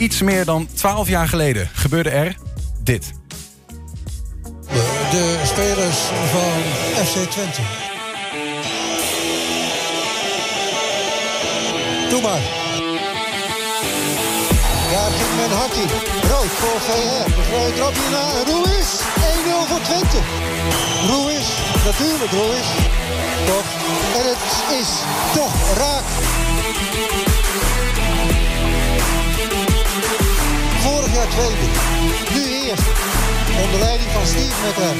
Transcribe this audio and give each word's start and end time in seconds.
iets 0.00 0.22
meer 0.22 0.44
dan 0.44 0.68
12 0.74 1.08
jaar 1.08 1.28
geleden 1.28 1.68
gebeurde 1.72 2.10
er 2.10 2.36
dit. 2.82 3.12
De 5.10 5.40
spelers 5.44 5.98
van 6.32 6.52
FC 7.04 7.30
Twente. 7.30 7.60
Doe 12.08 12.20
maar. 12.20 12.40
Daar 14.90 15.10
ging 15.10 15.36
men 15.36 15.56
hakkie. 15.58 15.88
Rood 16.30 16.52
voor 16.60 16.80
VR. 16.80 17.34
De 17.36 17.42
vrije 17.42 17.72
trap 17.72 17.94
hierna. 17.94 18.24
Ruiz. 18.46 18.90
1-0 19.60 19.68
voor 19.68 19.80
Twente. 19.80 20.18
Ruiz. 21.06 21.48
Natuurlijk 21.84 22.32
Ruiz. 22.32 22.68
Toch. 23.46 23.68
En 24.18 24.26
het 24.32 24.78
is 24.80 24.88
toch 25.34 25.76
raak. 25.76 26.39
Tweede. 31.30 31.66
Nu 32.34 32.68
eerste. 32.68 32.90
Onder 33.64 33.80
leiding 33.80 34.10
van 34.10 34.26
Steve 34.26 34.54
McLaren. 34.68 34.98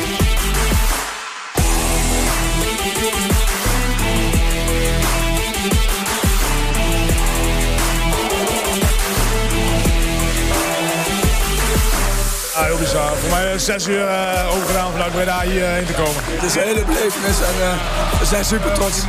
Ja, 12.55 12.67
heel 12.67 12.79
bizar. 12.79 13.17
Voor 13.17 13.31
mij 13.31 13.55
is 13.55 13.65
zes 13.65 13.89
uur 13.89 14.05
uh, 14.05 14.55
overgedaan 14.55 14.93
vanuit 14.93 15.13
Breda 15.13 15.41
hierheen 15.41 15.85
te 15.85 15.93
komen. 15.93 16.23
Het 16.25 16.43
is 16.43 16.55
een 16.55 16.63
hele 16.63 16.85
belevenis 16.85 17.41
en 17.41 17.55
uh, 17.61 18.19
we 18.19 18.27
zijn 18.27 18.45
super 18.45 18.73
trots. 18.73 19.05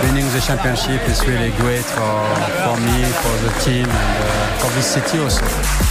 Winning 0.00 0.30
the 0.30 0.40
championship 0.40 1.06
is 1.06 1.20
really 1.20 1.52
great 1.58 1.84
for, 1.84 2.24
for 2.64 2.80
me, 2.80 3.04
for 3.04 3.48
the 3.48 3.64
team 3.64 3.84
and 3.84 4.18
uh, 4.24 4.58
for 4.58 4.70
this 4.72 4.92
city 4.92 5.18
also. 5.18 5.87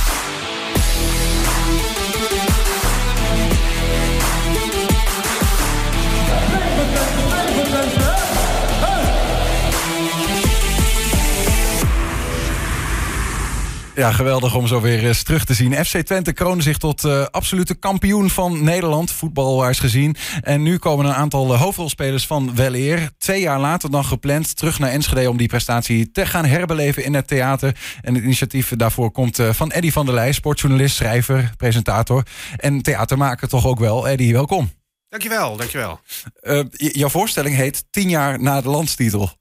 Ja, 13.98 14.12
geweldig 14.12 14.56
om 14.56 14.68
zo 14.68 14.82
weer 14.82 15.06
eens 15.06 15.24
terug 15.24 15.46
te 15.46 15.54
zien. 15.54 15.86
FC 15.86 15.98
Twente 15.98 16.34
kroonde 16.34 16.64
zich 16.64 16.78
tot 16.78 17.04
uh, 17.04 17.26
absolute 17.26 17.76
kampioen 17.76 18.30
van 18.30 18.64
Nederland, 18.64 19.12
voetbalwaars 19.12 19.80
gezien. 19.80 20.16
En 20.42 20.62
nu 20.62 20.78
komen 20.78 21.06
een 21.06 21.14
aantal 21.14 21.54
uh, 21.54 21.62
hoofdrolspelers 21.62 22.28
van 22.28 22.56
Weleer. 22.56 23.10
Twee 23.18 23.42
jaar 23.42 23.60
later 23.60 23.92
dan 23.92 24.06
gepland 24.06 24.56
terug 24.56 24.80
naar 24.80 24.90
Enschede 24.90 25.30
om 25.30 25.38
die 25.38 25.48
prestatie 25.48 26.12
te 26.12 26.26
gaan 26.26 26.46
herbeleven 26.46 27.04
in 27.04 27.14
het 27.14 27.28
theater. 27.28 27.76
En 28.02 28.14
het 28.14 28.24
initiatief 28.24 28.70
daarvoor 28.76 29.12
komt 29.12 29.40
uh, 29.40 29.54
van 29.54 29.72
Eddy 29.72 29.92
van 29.92 30.06
der 30.06 30.16
Leij, 30.16 30.32
sportjournalist, 30.32 30.96
schrijver, 30.96 31.52
presentator 31.58 32.26
en 32.58 32.82
theatermaker 32.82 33.48
toch 33.48 33.66
ook 33.66 33.80
wel. 33.80 34.08
Eddy, 34.08 34.32
welkom. 34.32 34.72
Dankjewel, 35.10 35.58
dankjewel. 35.58 36.00
jouw 36.78 37.10
voorstelling 37.10 37.56
heet 37.56 37.84
10 37.90 38.10
jaar 38.10 38.42
na 38.42 38.62
de 38.62 38.70
landstitel. 38.70 39.32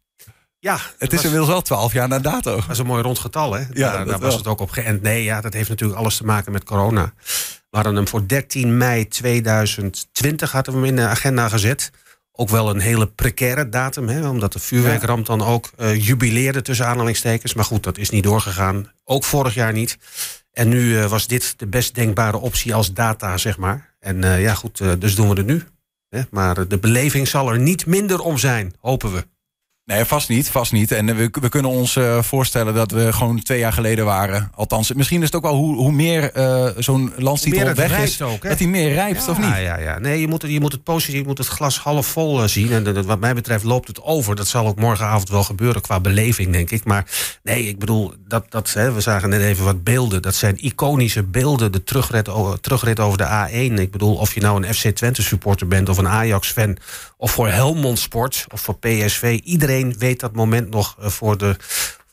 Ja, 0.59 0.79
het 0.99 1.12
is 1.12 1.23
inmiddels 1.23 1.49
wel 1.49 1.62
twaalf 1.62 1.93
jaar 1.93 2.09
na 2.09 2.19
dato. 2.19 2.57
Dat 2.57 2.71
is 2.71 2.79
een 2.79 2.87
mooi 2.87 3.03
rond 3.03 3.19
getal, 3.19 3.53
hè? 3.53 3.65
Ja, 3.73 3.93
daar, 3.93 4.07
daar 4.07 4.19
was 4.19 4.35
het 4.35 4.47
ook 4.47 4.61
op 4.61 4.71
geënt. 4.71 5.03
Nee, 5.03 5.25
ja, 5.25 5.41
dat 5.41 5.53
heeft 5.53 5.69
natuurlijk 5.69 5.99
alles 5.99 6.17
te 6.17 6.25
maken 6.25 6.53
met 6.53 6.65
corona. 6.65 7.12
We 7.71 7.77
hadden 7.77 7.95
hem 7.95 8.09
voor 8.09 8.27
13 8.27 8.77
mei 8.77 9.09
2020 9.09 10.53
hadden 10.53 10.75
we 10.75 10.81
hem 10.81 10.89
in 10.89 10.97
de 10.97 11.07
agenda 11.07 11.49
gezet. 11.49 11.91
Ook 12.33 12.49
wel 12.49 12.71
een 12.71 12.81
hele 12.81 13.07
precaire 13.07 13.69
datum, 13.69 14.09
hè, 14.09 14.29
omdat 14.29 14.53
de 14.53 14.59
vuurwerkramp 14.59 15.27
dan 15.27 15.43
ook 15.43 15.71
uh, 15.79 16.07
jubileerde 16.07 16.62
tussen 16.62 16.87
aanhalingstekens. 16.87 17.55
Maar 17.55 17.65
goed, 17.65 17.83
dat 17.83 17.99
is 17.99 18.11
niet 18.11 18.23
doorgegaan. 18.25 18.93
Ook 19.05 19.25
vorig 19.25 19.55
jaar 19.55 19.73
niet. 19.73 19.99
En 20.53 20.69
nu 20.69 20.81
uh, 20.81 21.07
was 21.07 21.27
dit 21.27 21.55
de 21.59 21.67
best 21.67 21.95
denkbare 21.95 22.37
optie 22.37 22.75
als 22.75 22.93
data, 22.93 23.37
zeg 23.37 23.59
maar. 23.59 23.95
En 24.01 24.25
uh, 24.25 24.43
ja, 24.43 24.55
goed, 24.55 25.01
dus 25.01 25.15
doen 25.15 25.29
we 25.29 25.34
het 25.34 25.47
nu. 25.47 25.65
Hè? 26.09 26.23
Maar 26.31 26.69
de 26.69 26.79
beleving 26.79 27.28
zal 27.28 27.53
er 27.53 27.59
niet 27.59 27.87
minder 27.87 28.21
om 28.21 28.39
zijn, 28.39 28.75
hopen 28.81 29.12
we. 29.12 29.27
Nee, 29.86 30.04
vast 30.04 30.28
niet, 30.28 30.50
vast 30.50 30.72
niet. 30.72 30.92
En 30.92 31.16
we, 31.16 31.28
we 31.41 31.48
kunnen 31.48 31.70
ons 31.70 31.97
uh, 31.97 32.22
voorstellen 32.22 32.74
dat 32.74 32.91
we 32.91 33.12
gewoon 33.12 33.42
twee 33.42 33.58
jaar 33.58 33.72
geleden 33.72 34.04
waren. 34.04 34.50
Althans, 34.54 34.92
misschien 34.92 35.19
is 35.20 35.26
het 35.26 35.36
ook 35.36 35.42
wel 35.42 35.54
hoe, 35.54 35.76
hoe 35.76 35.92
meer 35.92 36.36
uh, 36.36 36.69
zo'n 36.78 37.12
landstitel 37.16 37.74
weg 37.74 37.98
is, 37.98 38.22
ook, 38.22 38.42
dat 38.42 38.58
hij 38.58 38.69
meer 38.69 38.92
rijpt, 38.92 39.24
ja, 39.24 39.30
of 39.30 39.38
niet? 39.38 39.48
Ja, 39.48 39.78
ja. 39.78 39.98
Nee, 39.98 40.20
je 40.20 40.28
moet, 40.28 40.44
je 40.47 40.60
moet 40.60 40.72
het 40.72 40.82
positief, 40.82 41.20
je 41.20 41.26
moet 41.26 41.38
het 41.38 41.47
glas 41.47 41.78
half 41.78 42.06
vol 42.06 42.42
uh, 42.42 42.48
zien. 42.48 42.72
En 42.72 43.06
wat 43.06 43.20
mij 43.20 43.34
betreft 43.34 43.64
loopt 43.64 43.88
het 43.88 44.02
over. 44.02 44.36
Dat 44.36 44.47
zal 44.47 44.66
ook 44.66 44.78
morgenavond 44.78 45.28
wel 45.28 45.44
gebeuren 45.44 45.82
qua 45.82 46.00
beleving, 46.00 46.53
denk 46.53 46.70
ik. 46.70 46.84
Maar 46.84 47.06
nee, 47.42 47.68
ik 47.68 47.78
bedoel, 47.78 48.12
dat, 48.28 48.44
dat, 48.48 48.72
hè, 48.72 48.92
we 48.92 49.00
zagen 49.00 49.28
net 49.28 49.41
even 49.41 49.64
wat 49.64 49.84
beelden. 49.84 50.22
Dat 50.22 50.34
zijn 50.34 50.64
iconische 50.64 51.22
beelden. 51.22 51.72
De 51.72 51.84
terugrit, 51.84 52.28
terugrit 52.60 53.00
over 53.00 53.18
de 53.18 53.48
A1. 53.48 53.80
Ik 53.80 53.91
bedoel, 53.91 54.14
of 54.14 54.34
je 54.34 54.41
nou 54.41 54.66
een 54.66 54.74
FC 54.74 54.88
Twente 54.88 55.22
supporter 55.22 55.68
bent 55.68 55.88
of 55.88 55.98
een 55.98 56.08
Ajax-fan... 56.08 56.76
of 57.16 57.30
voor 57.30 57.48
Helmond 57.48 57.98
Sport 57.98 58.47
of 58.53 58.60
voor 58.60 58.78
PSV. 58.78 59.41
Iedereen 59.44 59.75
weet 59.84 60.20
dat 60.20 60.32
moment 60.32 60.70
nog 60.70 60.97
voor, 60.98 61.38
de, 61.38 61.56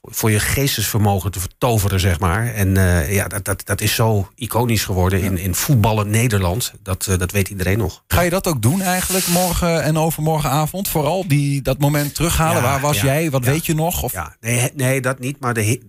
voor 0.02 0.32
je 0.32 0.40
geestesvermogen 0.40 1.32
te 1.32 1.40
vertoveren, 1.40 2.00
zeg 2.00 2.20
maar. 2.20 2.54
En 2.54 2.76
uh, 2.76 3.14
ja, 3.14 3.28
dat, 3.28 3.46
dat, 3.46 3.66
dat 3.66 3.82
is 3.82 3.96
zo 3.96 4.30
iconisch 4.36 4.86
geworden 4.86 5.22
in, 5.22 5.38
in 5.38 5.56
voetballen 5.56 6.10
Nederland. 6.10 6.74
Dat, 6.82 7.08
uh, 7.10 7.18
dat 7.18 7.32
weet 7.32 7.50
iedereen 7.50 7.78
nog. 7.78 8.04
Ga 8.08 8.22
je 8.22 8.30
dat 8.30 8.48
ook 8.48 8.62
doen 8.62 8.82
eigenlijk 8.82 9.28
morgen 9.28 9.84
en 9.84 9.98
overmorgenavond? 9.98 10.88
Vooral 10.88 11.28
die, 11.28 11.62
dat 11.62 11.78
moment 11.78 12.16
terughalen. 12.16 12.62
Ja, 12.62 12.68
Waar 12.68 12.80
was 12.80 13.02
ja, 13.02 13.06
jij? 13.06 13.30
Wat 13.30 13.44
ja, 13.46 13.52
weet 13.52 13.66
je 13.66 13.76
nog? 13.76 14.04
Of? 14.04 14.12
Ja, 14.12 14.36
nee, 14.40 14.72
nee, 14.76 15.02
dat 15.02 15.20
niet. 15.20 15.40
Maar 15.40 15.54
de, 15.54 15.82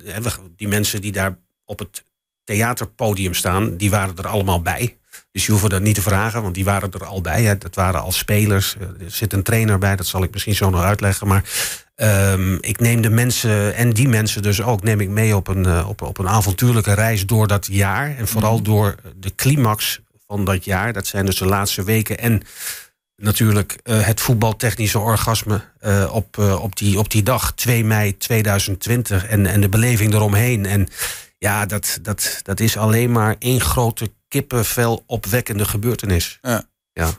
die 0.56 0.68
mensen 0.68 1.00
die 1.00 1.12
daar 1.12 1.38
op 1.64 1.78
het 1.78 2.04
theaterpodium 2.44 3.34
staan, 3.34 3.76
die 3.76 3.90
waren 3.90 4.16
er 4.16 4.26
allemaal 4.26 4.62
bij. 4.62 4.96
Dus 5.32 5.46
je 5.46 5.52
hoeft 5.52 5.70
dat 5.70 5.82
niet 5.82 5.94
te 5.94 6.02
vragen, 6.02 6.42
want 6.42 6.54
die 6.54 6.64
waren 6.64 6.90
er 6.90 7.04
al 7.04 7.20
bij. 7.20 7.42
Hè. 7.42 7.58
Dat 7.58 7.74
waren 7.74 8.02
al 8.02 8.12
spelers. 8.12 8.76
Er 8.80 9.10
zit 9.10 9.32
een 9.32 9.42
trainer 9.42 9.78
bij, 9.78 9.96
dat 9.96 10.06
zal 10.06 10.22
ik 10.22 10.32
misschien 10.32 10.54
zo 10.54 10.70
nog 10.70 10.82
uitleggen. 10.82 11.26
Maar 11.26 11.44
um, 11.96 12.58
ik 12.60 12.80
neem 12.80 13.00
de 13.00 13.10
mensen, 13.10 13.74
en 13.74 13.90
die 13.90 14.08
mensen 14.08 14.42
dus 14.42 14.62
ook, 14.62 14.82
neem 14.82 15.00
ik 15.00 15.08
mee 15.08 15.36
op 15.36 15.48
een, 15.48 15.66
uh, 15.66 15.88
op, 15.88 16.02
op 16.02 16.18
een 16.18 16.28
avontuurlijke 16.28 16.92
reis 16.92 17.26
door 17.26 17.46
dat 17.46 17.66
jaar. 17.70 18.16
En 18.16 18.28
vooral 18.28 18.56
mm. 18.56 18.62
door 18.62 18.94
de 19.16 19.34
climax 19.34 20.00
van 20.26 20.44
dat 20.44 20.64
jaar. 20.64 20.92
Dat 20.92 21.06
zijn 21.06 21.26
dus 21.26 21.38
de 21.38 21.46
laatste 21.46 21.84
weken. 21.84 22.18
En 22.18 22.42
natuurlijk 23.16 23.78
uh, 23.84 24.00
het 24.00 24.20
voetbaltechnische 24.20 24.98
orgasme 24.98 25.60
uh, 25.86 26.10
op, 26.14 26.38
op, 26.38 26.76
die, 26.76 26.98
op 26.98 27.10
die 27.10 27.22
dag, 27.22 27.52
2 27.52 27.84
mei 27.84 28.16
2020. 28.16 29.26
En, 29.26 29.46
en 29.46 29.60
de 29.60 29.68
beleving 29.68 30.12
eromheen. 30.12 30.66
En 30.66 30.88
ja, 31.44 31.66
dat, 31.66 31.98
dat, 32.02 32.40
dat 32.42 32.60
is 32.60 32.76
alleen 32.76 33.12
maar 33.12 33.36
één 33.38 33.60
grote 33.60 34.12
kippenvel 34.28 35.02
opwekkende 35.06 35.64
gebeurtenis. 35.64 36.38
Ja. 36.42 36.64
ja. 36.92 37.10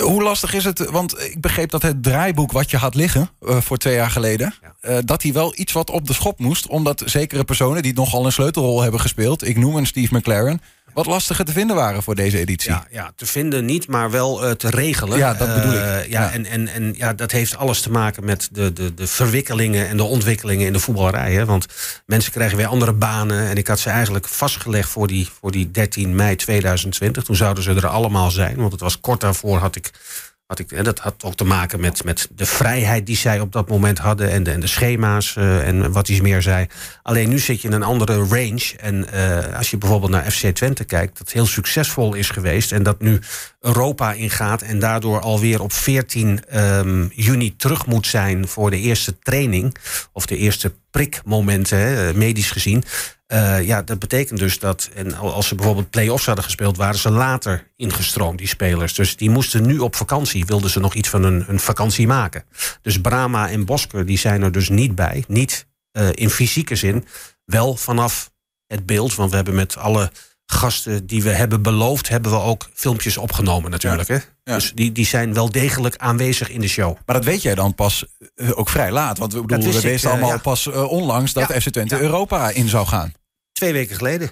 Hoe 0.00 0.22
lastig 0.22 0.54
is 0.54 0.64
het? 0.64 0.90
Want 0.90 1.20
ik 1.20 1.40
begreep 1.40 1.70
dat 1.70 1.82
het 1.82 2.02
draaiboek 2.02 2.52
wat 2.52 2.70
je 2.70 2.76
had 2.76 2.94
liggen 2.94 3.30
uh, 3.40 3.60
voor 3.60 3.76
twee 3.76 3.94
jaar 3.94 4.10
geleden, 4.10 4.54
ja. 4.62 4.90
uh, 4.90 4.98
dat 5.04 5.22
hij 5.22 5.32
wel 5.32 5.52
iets 5.56 5.72
wat 5.72 5.90
op 5.90 6.06
de 6.06 6.12
schop 6.12 6.38
moest, 6.38 6.66
omdat 6.66 7.02
zekere 7.04 7.44
personen 7.44 7.82
die 7.82 7.94
nogal 7.94 8.26
een 8.26 8.32
sleutelrol 8.32 8.82
hebben 8.82 9.00
gespeeld, 9.00 9.46
ik 9.46 9.56
noem 9.56 9.76
een 9.76 9.86
Steve 9.86 10.14
McLaren, 10.14 10.60
wat 10.94 11.06
lastiger 11.06 11.44
te 11.44 11.52
vinden 11.52 11.76
waren 11.76 12.02
voor 12.02 12.14
deze 12.14 12.38
editie. 12.38 12.70
Ja, 12.70 12.86
ja 12.90 13.12
te 13.16 13.26
vinden 13.26 13.64
niet, 13.64 13.88
maar 13.88 14.10
wel 14.10 14.44
uh, 14.44 14.50
te 14.50 14.70
regelen. 14.70 15.18
Ja, 15.18 15.34
dat 15.34 15.54
bedoel 15.54 15.72
ik. 15.72 15.78
Ja, 15.78 16.02
ja, 16.08 16.32
En, 16.32 16.46
en, 16.46 16.68
en 16.68 16.94
ja, 16.96 17.12
dat 17.12 17.30
heeft 17.30 17.56
alles 17.56 17.80
te 17.80 17.90
maken 17.90 18.24
met 18.24 18.48
de, 18.52 18.72
de, 18.72 18.94
de 18.94 19.06
verwikkelingen 19.06 19.88
en 19.88 19.96
de 19.96 20.02
ontwikkelingen 20.02 20.66
in 20.66 20.72
de 20.72 20.80
voetballerij. 20.80 21.32
Hè? 21.32 21.44
Want 21.44 21.66
mensen 22.06 22.32
krijgen 22.32 22.56
weer 22.56 22.66
andere 22.66 22.92
banen. 22.92 23.48
En 23.48 23.56
ik 23.56 23.66
had 23.66 23.78
ze 23.78 23.90
eigenlijk 23.90 24.28
vastgelegd 24.28 24.88
voor 24.88 25.06
die, 25.06 25.28
voor 25.40 25.50
die 25.50 25.70
13 25.70 26.14
mei 26.14 26.36
2020. 26.36 27.24
Toen 27.24 27.36
zouden 27.36 27.62
ze 27.62 27.74
er 27.74 27.86
allemaal 27.86 28.30
zijn. 28.30 28.56
Want 28.56 28.72
het 28.72 28.80
was 28.80 29.00
kort 29.00 29.20
daarvoor 29.20 29.58
had 29.58 29.76
ik 29.76 29.90
ik, 30.58 30.84
dat 30.84 30.98
had 30.98 31.24
ook 31.24 31.34
te 31.34 31.44
maken 31.44 31.80
met, 31.80 32.04
met 32.04 32.28
de 32.34 32.46
vrijheid 32.46 33.06
die 33.06 33.16
zij 33.16 33.40
op 33.40 33.52
dat 33.52 33.68
moment 33.68 33.98
hadden 33.98 34.30
en 34.30 34.42
de, 34.42 34.50
en 34.50 34.60
de 34.60 34.66
schema's 34.66 35.34
uh, 35.38 35.68
en 35.68 35.92
wat 35.92 36.06
hij 36.06 36.20
meer 36.20 36.42
zei. 36.42 36.66
Alleen 37.02 37.28
nu 37.28 37.38
zit 37.38 37.60
je 37.62 37.68
in 37.68 37.74
een 37.74 37.82
andere 37.82 38.16
range. 38.16 38.72
En 38.80 39.06
uh, 39.14 39.56
als 39.56 39.70
je 39.70 39.78
bijvoorbeeld 39.78 40.10
naar 40.10 40.30
FC 40.30 40.46
Twente 40.46 40.84
kijkt, 40.84 41.18
dat 41.18 41.32
heel 41.32 41.46
succesvol 41.46 42.14
is 42.14 42.30
geweest 42.30 42.72
en 42.72 42.82
dat 42.82 43.00
nu 43.00 43.20
Europa 43.60 44.12
ingaat 44.12 44.62
en 44.62 44.78
daardoor 44.78 45.20
alweer 45.20 45.62
op 45.62 45.72
14 45.72 46.40
um, 46.54 47.10
juni 47.14 47.56
terug 47.56 47.86
moet 47.86 48.06
zijn 48.06 48.48
voor 48.48 48.70
de 48.70 48.78
eerste 48.78 49.18
training 49.18 49.76
of 50.12 50.26
de 50.26 50.36
eerste 50.36 50.72
prikmomenten, 50.90 51.78
hè, 51.78 52.14
medisch 52.14 52.50
gezien. 52.50 52.84
Uh, 53.32 53.66
ja, 53.66 53.82
dat 53.82 53.98
betekent 53.98 54.38
dus 54.38 54.58
dat, 54.58 54.90
en 54.94 55.14
als 55.14 55.46
ze 55.46 55.54
bijvoorbeeld 55.54 55.90
play-offs 55.90 56.26
hadden 56.26 56.44
gespeeld, 56.44 56.76
waren 56.76 56.98
ze 56.98 57.10
later 57.10 57.70
ingestroomd, 57.76 58.38
die 58.38 58.48
spelers. 58.48 58.94
Dus 58.94 59.16
die 59.16 59.30
moesten 59.30 59.66
nu 59.66 59.78
op 59.78 59.96
vakantie, 59.96 60.44
wilden 60.44 60.70
ze 60.70 60.80
nog 60.80 60.94
iets 60.94 61.08
van 61.08 61.22
hun, 61.22 61.44
hun 61.46 61.60
vakantie 61.60 62.06
maken. 62.06 62.44
Dus 62.82 63.00
Brama 63.00 63.50
en 63.50 63.64
Bosker, 63.64 64.06
die 64.06 64.18
zijn 64.18 64.42
er 64.42 64.52
dus 64.52 64.68
niet 64.68 64.94
bij. 64.94 65.24
Niet 65.28 65.66
uh, 65.92 66.08
in 66.12 66.30
fysieke 66.30 66.76
zin, 66.76 67.06
wel 67.44 67.76
vanaf 67.76 68.30
het 68.66 68.86
beeld, 68.86 69.14
want 69.14 69.30
we 69.30 69.36
hebben 69.36 69.54
met 69.54 69.76
alle 69.76 70.10
gasten 70.46 71.06
die 71.06 71.22
we 71.22 71.30
hebben 71.30 71.62
beloofd, 71.62 72.08
hebben 72.08 72.30
we 72.30 72.38
ook 72.38 72.70
filmpjes 72.74 73.16
opgenomen 73.16 73.70
natuurlijk. 73.70 74.08
Ja. 74.08 74.14
Hè? 74.14 74.20
Ja. 74.44 74.54
Dus 74.54 74.72
die, 74.74 74.92
die 74.92 75.06
zijn 75.06 75.34
wel 75.34 75.50
degelijk 75.50 75.96
aanwezig 75.96 76.50
in 76.50 76.60
de 76.60 76.68
show. 76.68 76.96
Maar 77.06 77.16
dat 77.16 77.24
weet 77.24 77.42
jij 77.42 77.54
dan 77.54 77.74
pas 77.74 78.04
uh, 78.34 78.58
ook 78.58 78.68
vrij 78.68 78.92
laat. 78.92 79.18
Want 79.18 79.32
we, 79.32 79.42
bedoel, 79.42 79.72
we 79.72 79.80
wisten 79.80 80.10
allemaal 80.10 80.28
uh, 80.28 80.34
ja. 80.34 80.40
pas 80.40 80.66
uh, 80.66 80.90
onlangs 80.90 81.32
dat 81.32 81.52
FC 81.52 81.68
Twente 81.68 82.00
Europa 82.00 82.50
in 82.50 82.68
zou 82.68 82.86
gaan. 82.86 83.12
Twee 83.62 83.74
weken 83.74 83.96
geleden. 83.96 84.30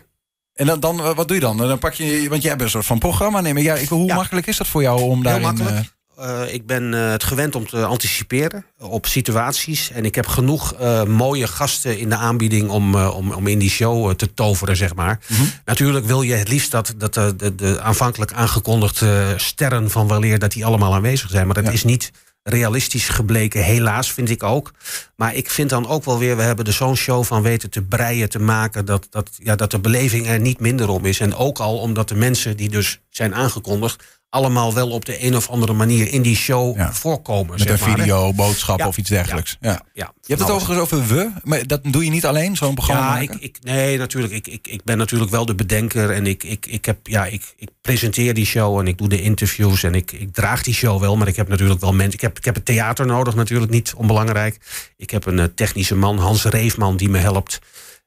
En 0.54 0.66
dan, 0.66 0.80
dan, 0.80 0.96
wat 1.14 1.28
doe 1.28 1.36
je 1.36 1.42
dan? 1.42 1.56
Dan 1.56 1.78
pak 1.78 1.92
je, 1.92 2.26
want 2.28 2.42
jij 2.42 2.50
hebt 2.50 2.62
een 2.62 2.70
soort 2.70 2.86
van 2.86 2.98
programma 2.98 3.40
nemen. 3.40 3.62
Ja, 3.62 3.74
ik, 3.74 3.88
hoe 3.88 4.06
Ja. 4.06 4.14
makkelijk 4.14 4.46
is 4.46 4.56
dat 4.56 4.66
voor 4.66 4.82
jou 4.82 5.00
om 5.00 5.12
Heel 5.14 5.22
daarin... 5.22 5.42
makkelijk. 5.42 5.92
Eh, 6.16 6.54
ik 6.54 6.66
ben 6.66 6.94
eh, 6.94 7.10
het 7.10 7.24
gewend 7.24 7.54
om 7.54 7.66
te 7.68 7.84
anticiperen 7.84 8.64
op 8.78 9.06
situaties. 9.06 9.90
En 9.90 10.04
ik 10.04 10.14
heb 10.14 10.26
genoeg 10.26 10.74
mooie 11.06 11.46
gasten 11.46 11.98
in 11.98 12.08
de 12.08 12.16
aanbieding 12.16 12.68
om, 12.68 12.94
om, 12.96 13.32
om 13.32 13.46
in 13.46 13.58
die 13.58 13.70
show 13.70 14.14
te 14.14 14.34
toveren, 14.34 14.76
zeg 14.76 14.94
maar. 14.94 15.18
Mhm. 15.28 15.42
Natuurlijk 15.64 16.06
wil 16.06 16.22
je 16.22 16.34
het 16.34 16.48
liefst 16.48 16.70
dat, 16.70 16.94
dat 16.96 17.14
de, 17.14 17.36
de, 17.36 17.54
de 17.54 17.80
aanvankelijk 17.80 18.32
aangekondigde 18.32 19.34
sterren 19.36 19.90
van 19.90 20.08
weleer... 20.08 20.38
dat 20.38 20.52
die 20.52 20.64
allemaal 20.64 20.94
aanwezig 20.94 21.30
zijn. 21.30 21.46
Maar 21.46 21.54
dat 21.54 21.64
Ja. 21.64 21.70
is 21.70 21.84
niet 21.84 22.10
realistisch 22.42 23.08
gebleken, 23.08 23.62
helaas, 23.62 24.12
vind 24.12 24.30
ik 24.30 24.42
ook. 24.42 24.72
Maar 25.16 25.34
ik 25.34 25.50
vind 25.50 25.70
dan 25.70 25.88
ook 25.88 26.04
wel 26.04 26.18
weer... 26.18 26.36
we 26.36 26.42
hebben 26.42 26.64
er 26.64 26.72
zo'n 26.72 26.96
show 26.96 27.24
van 27.24 27.42
weten 27.42 27.70
te 27.70 27.82
breien, 27.82 28.28
te 28.28 28.38
maken... 28.38 28.84
Dat, 28.84 29.06
dat, 29.10 29.30
ja, 29.42 29.56
dat 29.56 29.70
de 29.70 29.78
beleving 29.78 30.26
er 30.26 30.40
niet 30.40 30.60
minder 30.60 30.88
om 30.88 31.04
is. 31.04 31.20
En 31.20 31.34
ook 31.34 31.58
al 31.58 31.78
omdat 31.78 32.08
de 32.08 32.14
mensen 32.14 32.56
die 32.56 32.68
dus 32.68 33.00
zijn 33.08 33.34
aangekondigd... 33.34 34.19
allemaal 34.30 34.74
wel 34.74 34.88
op 34.90 35.04
de 35.04 35.24
een 35.24 35.36
of 35.36 35.48
andere 35.48 35.72
manier 35.72 36.12
in 36.12 36.22
die 36.22 36.36
show 36.36 36.76
Ja. 36.76 36.92
voorkomen. 36.92 37.50
met 37.50 37.60
zeg 37.60 37.80
een 37.80 37.88
maar, 37.88 37.96
hè. 37.96 38.02
video, 38.02 38.32
boodschap 38.32 38.78
Ja. 38.78 38.86
of 38.86 38.96
iets 38.96 39.08
dergelijks. 39.08 39.56
Ja. 39.60 39.70
Ja, 39.70 39.82
Je 39.92 40.02
hebt 40.02 40.26
het 40.26 40.40
alles. 40.50 40.52
overigens 40.62 40.92
over 40.92 41.06
we, 41.16 41.30
maar 41.44 41.66
dat 41.66 41.80
doe 41.84 42.04
je 42.04 42.10
niet 42.10 42.26
alleen, 42.26 42.56
zo'n 42.56 42.74
programma 42.74 43.02
Ja, 43.02 43.08
maken? 43.10 43.34
ik, 43.34 43.42
ik, 43.42 43.56
nee, 43.62 43.98
natuurlijk. 43.98 44.32
Ik, 44.32 44.46
ik, 44.46 44.68
ik 44.68 44.84
ben 44.84 44.98
natuurlijk 44.98 45.30
wel 45.30 45.46
de 45.46 45.54
bedenker. 45.54 46.10
En 46.10 46.26
ik, 46.26 46.44
ik, 46.44 46.66
ik, 46.66 46.84
heb, 46.84 47.06
ja, 47.06 47.26
ik, 47.26 47.54
ik 47.56 47.68
presenteer 47.80 48.34
die 48.34 48.46
show 48.46 48.78
en 48.78 48.86
ik 48.86 48.98
doe 48.98 49.08
de 49.08 49.22
interviews. 49.22 49.82
En 49.82 49.94
ik, 49.94 50.12
ik 50.12 50.32
draag 50.34 50.62
die 50.62 50.74
show 50.74 51.00
wel. 51.00 51.16
Maar 51.16 51.28
ik 51.28 51.36
heb 51.36 51.48
natuurlijk 51.48 51.80
wel 51.80 51.92
mensen. 51.92 52.14
Ik 52.14 52.20
heb, 52.20 52.38
ik 52.38 52.44
heb 52.44 52.54
het 52.54 52.64
theater 52.64 53.06
nodig, 53.06 53.34
natuurlijk 53.34 53.70
niet 53.70 53.92
onbelangrijk. 53.96 54.58
Ik 54.96 55.10
heb 55.10 55.26
een 55.26 55.38
eh, 55.38 55.44
technische 55.54 55.94
man, 55.96 56.18
Hans 56.18 56.44
Reefman, 56.44 56.96
die 56.96 57.08
me 57.08 57.18
helpt. 57.18 57.58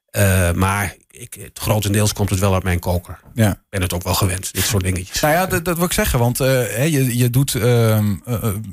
Eh, 0.09 0.51
maar 0.51 0.95
ik, 1.19 1.33
het, 1.33 1.59
grotendeels 1.59 2.13
komt 2.13 2.29
het 2.29 2.39
wel 2.39 2.53
uit 2.53 2.63
mijn 2.63 2.79
koker. 2.79 3.19
Ja. 3.33 3.51
Ik 3.51 3.57
ben 3.69 3.81
het 3.81 3.93
ook 3.93 4.03
wel 4.03 4.13
gewend, 4.13 4.53
dit 4.53 4.63
soort 4.63 4.83
dingetjes. 4.83 5.21
Nou 5.21 5.33
ja, 5.33 5.45
dat, 5.45 5.65
dat 5.65 5.75
wil 5.75 5.85
ik 5.85 5.91
zeggen, 5.91 6.19
want 6.19 6.39
eh, 6.39 6.87
je, 6.87 7.17
je 7.17 7.29
doet 7.29 7.55
eh, 7.55 7.97
eh, 7.97 8.03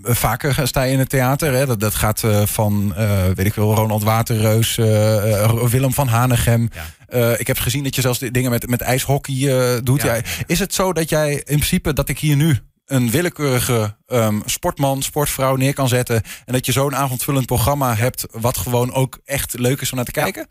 vaker 0.02 0.66
sta 0.68 0.82
je 0.82 0.92
in 0.92 0.98
het 0.98 1.08
theater. 1.08 1.52
Hè, 1.52 1.66
dat, 1.66 1.80
dat 1.80 1.94
gaat 1.94 2.24
eh, 2.24 2.42
van, 2.46 2.94
eh, 2.96 3.24
weet 3.34 3.46
ik 3.46 3.54
wel, 3.54 3.74
Ronald 3.74 4.02
Waterreus, 4.02 4.78
eh, 4.78 5.42
eh, 5.42 5.62
Willem 5.62 5.92
van 5.92 6.08
Hanegem. 6.08 6.70
Ja. 6.72 6.84
Eh, 7.06 7.40
ik 7.40 7.46
heb 7.46 7.58
gezien 7.58 7.84
dat 7.84 7.94
je 7.94 8.00
zelfs 8.00 8.18
dingen 8.18 8.50
met, 8.50 8.68
met 8.68 8.80
ijshockey 8.80 9.34
eh, 9.74 9.80
doet. 9.82 10.02
Ja. 10.02 10.14
Ja, 10.14 10.22
is 10.46 10.58
het 10.58 10.74
zo 10.74 10.92
dat 10.92 11.08
jij 11.08 11.32
in 11.32 11.42
principe, 11.44 11.92
dat 11.92 12.08
ik 12.08 12.18
hier 12.18 12.36
nu 12.36 12.58
een 12.86 13.10
willekeurige 13.10 13.96
ehm, 14.06 14.40
sportman, 14.44 15.02
sportvrouw 15.02 15.56
neer 15.56 15.74
kan 15.74 15.88
zetten. 15.88 16.22
En 16.44 16.52
dat 16.52 16.66
je 16.66 16.72
zo'n 16.72 16.96
avondvullend 16.96 17.46
programma 17.46 17.94
hebt, 17.94 18.26
wat 18.30 18.56
gewoon 18.56 18.92
ook 18.92 19.18
echt 19.24 19.58
leuk 19.58 19.80
is 19.80 19.90
om 19.90 19.96
naar 19.96 20.04
te 20.04 20.10
kijken? 20.10 20.48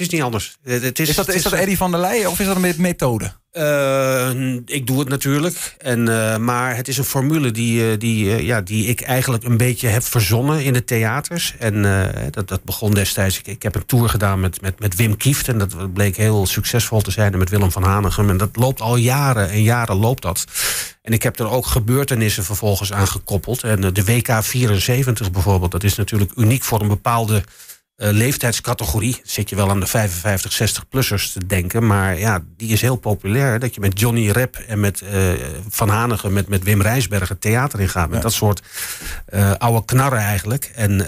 Het 0.00 0.08
is 0.12 0.14
niet 0.18 0.24
anders. 0.26 0.56
Het, 0.62 0.98
is, 0.98 1.08
Is 1.08 1.16
dat, 1.16 1.26
het 1.26 1.34
is 1.34 1.42
dat 1.42 1.52
Eddie 1.52 1.76
van 1.76 1.90
der 1.90 2.00
Leyen 2.00 2.30
of 2.30 2.40
is 2.40 2.46
dat 2.46 2.54
een 2.54 2.60
me- 2.60 2.74
methode? 2.76 3.32
Eh, 3.50 4.30
ik 4.64 4.86
doe 4.86 4.98
het 4.98 5.08
natuurlijk. 5.08 5.74
En, 5.78 6.08
eh, 6.08 6.36
maar 6.36 6.76
het 6.76 6.88
is 6.88 6.98
een 6.98 7.04
formule 7.04 7.50
die, 7.50 7.90
eh, 7.90 7.98
die, 7.98 8.44
ja, 8.44 8.60
die 8.60 8.86
ik 8.86 9.00
eigenlijk 9.00 9.44
een 9.44 9.56
beetje 9.56 9.88
heb 9.88 10.02
verzonnen 10.02 10.64
in 10.64 10.72
de 10.72 10.84
theaters. 10.84 11.54
En 11.58 11.82
dat, 12.30 12.48
dat 12.48 12.64
begon 12.64 12.94
destijds. 12.94 13.38
Ik, 13.38 13.46
ik 13.46 13.62
heb 13.62 13.74
een 13.74 13.86
tour 13.86 14.08
gedaan 14.08 14.40
met, 14.40 14.60
met, 14.60 14.80
met 14.80 14.96
Wim 14.96 15.16
Kieft. 15.16 15.48
En 15.48 15.58
dat 15.58 15.92
bleek 15.92 16.16
heel 16.16 16.46
succesvol 16.46 17.00
te 17.00 17.10
zijn. 17.10 17.32
En 17.32 17.38
met 17.38 17.50
Willem 17.50 17.72
van 17.72 17.82
Hanegem. 17.82 18.30
En 18.30 18.36
dat 18.36 18.56
loopt 18.56 18.80
al 18.80 18.96
jaren 18.96 19.50
en 19.50 19.62
jaren 19.62 19.96
loopt 19.96 20.22
dat. 20.22 20.44
En 21.02 21.12
ik 21.12 21.22
heb 21.22 21.38
er 21.38 21.50
ook 21.50 21.66
gebeurtenissen 21.66 22.44
vervolgens 22.44 22.92
aan 22.92 23.08
gekoppeld. 23.08 23.62
En 23.62 23.80
de 23.92 24.04
WK 24.04 24.38
74 24.40 25.30
bijvoorbeeld. 25.30 25.70
Dat 25.70 25.84
is 25.84 25.96
natuurlijk 25.96 26.32
uniek 26.36 26.62
voor 26.62 26.80
een 26.80 26.88
bepaalde 26.88 27.42
leeftijdscategorie. 28.12 29.20
Zit 29.24 29.48
je 29.48 29.56
wel 29.56 29.70
aan 29.70 29.80
de 29.80 29.86
55, 29.86 30.52
60-plussers 30.70 31.32
te 31.32 31.46
denken. 31.46 31.86
Maar 31.86 32.18
ja, 32.18 32.40
die 32.56 32.68
is 32.72 32.80
heel 32.80 32.96
populair. 32.96 33.58
Dat 33.58 33.74
je 33.74 33.80
met 33.80 34.00
Johnny 34.00 34.30
Rep 34.30 34.56
en 34.56 34.80
met 34.80 35.00
eh, 35.00 35.32
Van 35.68 35.88
Hanegem, 35.88 36.32
met, 36.32 36.48
met 36.48 36.62
Wim 36.64 36.82
Rijsberg 36.82 37.28
het 37.28 37.40
theater 37.40 37.80
ingaat. 37.80 38.08
Met 38.08 38.16
Ja. 38.16 38.22
dat 38.22 38.32
soort 38.32 38.62
eh, 39.26 39.52
oude 39.58 39.84
knarren 39.84 40.18
eigenlijk. 40.20 40.70
En 40.74 41.06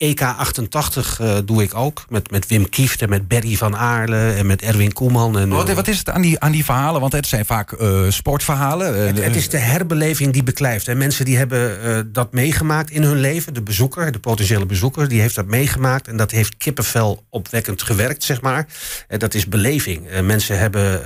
eh, 0.00 0.08
EK 0.08 0.22
88 0.22 1.20
eh, 1.20 1.36
doe 1.44 1.62
ik 1.62 1.74
ook. 1.74 2.04
Met, 2.08 2.30
met 2.30 2.46
Wim 2.46 2.68
Kieft 2.68 3.02
en 3.02 3.08
met 3.08 3.28
Berry 3.28 3.56
van 3.56 3.76
Aarle 3.76 4.32
en 4.32 4.46
met 4.46 4.62
Erwin 4.62 4.92
Koeman. 4.92 5.38
En, 5.38 5.48
Wat, 5.48 5.68
eh, 5.68 5.74
wat 5.74 5.88
is 5.88 5.98
het 5.98 6.10
aan 6.10 6.20
die, 6.20 6.40
aan 6.40 6.52
die 6.52 6.64
verhalen? 6.64 7.00
Want 7.00 7.12
het 7.12 7.26
zijn 7.26 7.44
vaak 7.44 7.72
eh, 7.72 8.02
sportverhalen. 8.08 9.14
Het, 9.22 9.36
is 9.36 9.48
de 9.48 9.58
herbeleving 9.58 10.32
die 10.32 10.42
beklijft. 10.42 10.88
En 10.88 10.98
mensen 10.98 11.24
die 11.24 11.36
hebben 11.36 12.12
dat 12.12 12.32
meegemaakt 12.32 12.90
in 12.90 13.02
hun 13.02 13.20
leven. 13.20 13.54
De 13.54 13.62
bezoeker, 13.62 14.12
de 14.12 14.18
potentiële 14.18 14.66
bezoeker, 14.66 15.08
die 15.08 15.20
heeft 15.20 15.34
dat 15.34 15.46
meegemaakt. 15.46 16.08
En 16.08 16.16
dat 16.16 16.30
heeft 16.30 16.56
kippenvel 16.56 17.24
opwekkend 17.30 17.82
gewerkt, 17.82 18.24
zeg 18.24 18.40
maar. 18.40 18.66
En 19.08 19.18
dat 19.18 19.34
is 19.34 19.46
beleving. 19.46 20.20
Mensen 20.22 20.58
hebben 20.58 21.02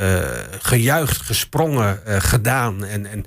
gejuicht, 0.61 1.21
gesprongen, 1.21 2.01
gedaan. 2.07 2.85
En, 2.85 3.07
en, 3.07 3.25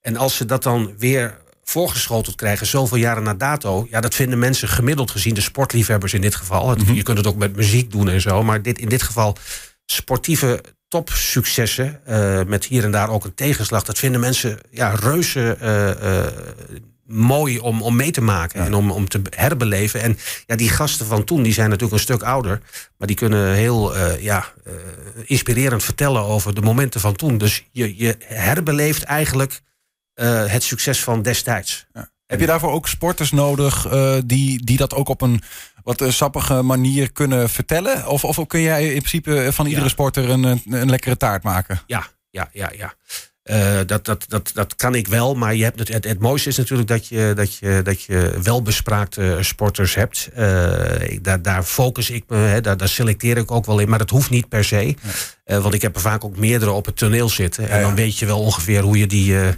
en 0.00 0.16
als 0.16 0.36
ze 0.36 0.44
dat 0.44 0.62
dan 0.62 0.94
weer 0.98 1.39
voorgeschoteld 1.70 2.34
krijgen, 2.36 2.66
zoveel 2.66 2.96
jaren 2.98 3.22
na 3.22 3.34
dato. 3.34 3.86
Ja, 3.90 4.00
dat 4.00 4.14
vinden 4.14 4.38
mensen 4.38 4.68
gemiddeld 4.68 5.10
gezien, 5.10 5.34
de 5.34 5.40
sportliefhebbers 5.40 6.14
in 6.14 6.20
dit 6.20 6.34
geval. 6.34 6.70
Het- 6.70 6.82
Je 6.92 7.02
kunt 7.02 7.18
het 7.18 7.26
ook 7.26 7.36
met 7.36 7.56
muziek 7.56 7.90
doen 7.90 8.08
en 8.08 8.20
zo. 8.20 8.42
Maar 8.42 8.62
dit, 8.62 8.78
in 8.78 8.88
dit 8.88 9.02
geval 9.02 9.36
sportieve 9.86 10.60
topsuccessen. 10.88 12.00
eh, 12.06 12.40
met 12.46 12.64
hier 12.64 12.84
en 12.84 12.90
daar 12.90 13.10
ook 13.10 13.24
een 13.24 13.34
tegenslag. 13.34 13.82
Dat 13.84 13.98
vinden 13.98 14.20
mensen 14.20 14.58
ja, 14.70 14.94
reuze 14.94 15.56
eh, 15.60 16.18
eh, 16.18 16.32
mooi 17.06 17.58
om, 17.58 17.82
om 17.82 17.96
mee 17.96 18.10
te 18.10 18.20
maken. 18.20 18.60
En 18.64 18.74
om, 18.74 18.90
om 18.90 19.08
te 19.08 19.20
herbeleven. 19.36 20.00
En 20.00 20.18
ja, 20.46 20.56
die 20.56 20.68
gasten 20.68 21.06
van 21.06 21.24
toen 21.24 21.42
die 21.42 21.52
zijn 21.52 21.66
natuurlijk 21.68 21.94
een 21.96 22.04
stuk 22.04 22.22
ouder. 22.22 22.60
Maar 22.98 23.06
die 23.06 23.16
kunnen 23.16 23.54
heel 23.54 23.96
ja, 24.18 24.52
inspirerend 25.24 25.84
vertellen 25.84 26.22
over 26.22 26.54
de 26.54 26.60
momenten 26.60 27.00
van 27.00 27.16
toen. 27.16 27.38
Dus 27.38 27.64
je, 27.72 27.96
je 27.96 28.16
herbeleeft 28.24 29.02
eigenlijk 29.02 29.60
eh, 30.14 30.46
het 30.46 30.62
succes 30.62 31.02
van 31.02 31.22
destijds. 31.22 31.86
Heb 32.26 32.40
je 32.40 32.46
daarvoor 32.46 32.70
ook 32.72 32.88
sporters 32.88 33.30
nodig 33.30 33.86
eh, 33.86 34.16
die, 34.26 34.64
die 34.64 34.76
dat 34.76 34.94
ook 34.94 35.08
op 35.08 35.20
een 35.20 35.42
wat 35.82 36.00
eh, 36.00 36.10
sappige 36.10 36.62
manier 36.62 37.12
kunnen 37.12 37.50
vertellen? 37.50 38.06
Of, 38.08 38.24
of 38.24 38.46
kun 38.46 38.60
jij 38.60 38.84
in 38.86 38.98
principe 39.02 39.48
van 39.52 39.66
iedere 39.66 39.84
Ja. 39.84 39.90
sporter 39.90 40.30
een, 40.30 40.42
een, 40.42 40.62
een 40.70 40.90
lekkere 40.90 41.16
taart 41.16 41.42
maken? 41.42 41.80
Ja, 41.86 42.06
ja, 42.30 42.48
ja, 42.52 42.70
ja. 42.76 42.94
Dat, 43.84 44.04
dat, 44.04 44.24
dat, 44.28 44.50
dat 44.54 44.74
kan 44.76 44.94
ik 44.94 45.08
wel, 45.08 45.34
maar 45.34 45.54
je 45.54 45.64
hebt 45.64 45.78
het, 45.78 45.88
het, 45.88 46.04
het 46.04 46.18
mooiste 46.20 46.48
is 46.48 46.56
natuurlijk 46.56 46.88
dat 46.88 47.06
je, 47.06 47.32
dat 47.36 47.54
je, 47.56 47.80
dat 47.84 48.02
je 48.02 48.38
welbespraakte 48.42 49.38
sporters 49.40 49.94
hebt. 49.94 50.28
Ik- 51.08 51.24
daar, 51.24 51.42
daar 51.42 51.62
focus 51.62 52.10
ik 52.10 52.24
me, 52.28 52.36
hè, 52.36 52.60
daar, 52.60 52.76
daar 52.76 52.88
selecteer 52.88 53.36
ik 53.36 53.50
ook 53.50 53.66
wel 53.66 53.78
in, 53.78 53.88
maar 53.88 53.98
dat 53.98 54.10
hoeft 54.10 54.30
niet 54.30 54.48
per 54.48 54.64
se. 54.64 54.94
Eh, 55.50 55.58
want 55.58 55.74
ik 55.74 55.82
heb 55.82 55.94
er 55.94 56.00
vaak 56.00 56.24
ook 56.24 56.36
meerdere 56.36 56.70
op 56.70 56.86
het 56.86 56.96
toneel 56.96 57.28
zitten. 57.28 57.68
En 57.68 57.80
dan 57.82 57.94
weet 57.94 58.18
je 58.18 58.26
wel 58.26 58.40
ongeveer 58.40 58.82
hoe 58.82 58.98
je 58.98 59.06
die, 59.06 59.40
eh, 59.40 59.48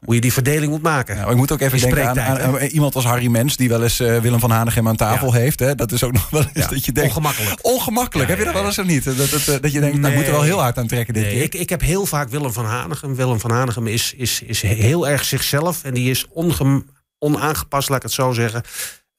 hoe 0.00 0.14
je 0.14 0.20
die 0.20 0.32
verdeling 0.32 0.72
moet 0.72 0.82
maken. 0.82 1.16
Nou, 1.16 1.30
ik 1.30 1.36
moet 1.36 1.52
ook 1.52 1.60
even 1.60 1.78
denken 1.80 2.02
aan, 2.02 2.08
aan, 2.08 2.26
spreektijd, 2.26 2.62
aan 2.62 2.68
iemand 2.68 2.94
als 2.94 3.04
Harry 3.04 3.26
Mens... 3.26 3.56
die 3.56 3.68
wel 3.68 3.82
eens 3.82 4.00
eh, 4.00 4.18
Willem 4.18 4.40
van 4.40 4.50
Hanegem 4.50 4.88
aan 4.88 4.96
tafel 4.96 5.32
heeft. 5.32 5.58
Hè? 5.58 5.74
Dat 5.74 5.92
is 5.92 6.02
ook 6.04 6.12
nog 6.12 6.30
wel 6.30 6.44
eens 6.52 6.68
dat 6.68 6.84
je 6.84 6.92
denkt... 6.92 7.08
ongemakkelijk. 7.10 7.58
Ongemakkelijk. 7.62 8.28
Heb 8.28 8.38
je 8.38 8.44
dat 8.44 8.52
wel 8.54 8.64
eens 8.64 8.78
of 8.78 8.86
niet? 8.86 9.04
Dat, 9.04 9.16
dat, 9.62 9.72
je 9.72 9.80
denkt, 9.80 9.98
nou, 9.98 10.12
ik 10.12 10.18
moet 10.18 10.26
er 10.26 10.30
wel 10.32 10.40
Nee. 10.40 10.50
heel 10.50 10.60
hard 10.60 10.78
aan 10.78 10.86
trekken 10.86 11.14
dit 11.14 11.22
Nee, 11.22 11.32
keer. 11.32 11.42
ik, 11.42 11.54
ik 11.54 11.68
heb 11.68 11.80
heel 11.80 12.06
vaak 12.06 12.28
Willem 12.28 12.52
van 12.52 12.64
Hanegem. 12.64 13.14
Willem 13.14 13.40
van 13.40 13.50
Hanegem 13.50 13.86
is, 13.86 14.14
is, 14.16 14.42
is 14.42 14.62
heel 14.62 15.08
erg 15.08 15.24
zichzelf. 15.24 15.84
En 15.84 15.94
die 15.94 16.10
is 16.10 16.26
ongem, 16.30 16.86
onaangepast, 17.18 17.88
laat 17.88 17.96
ik 17.98 18.02
het 18.02 18.12
zo 18.12 18.32
zeggen. 18.32 18.62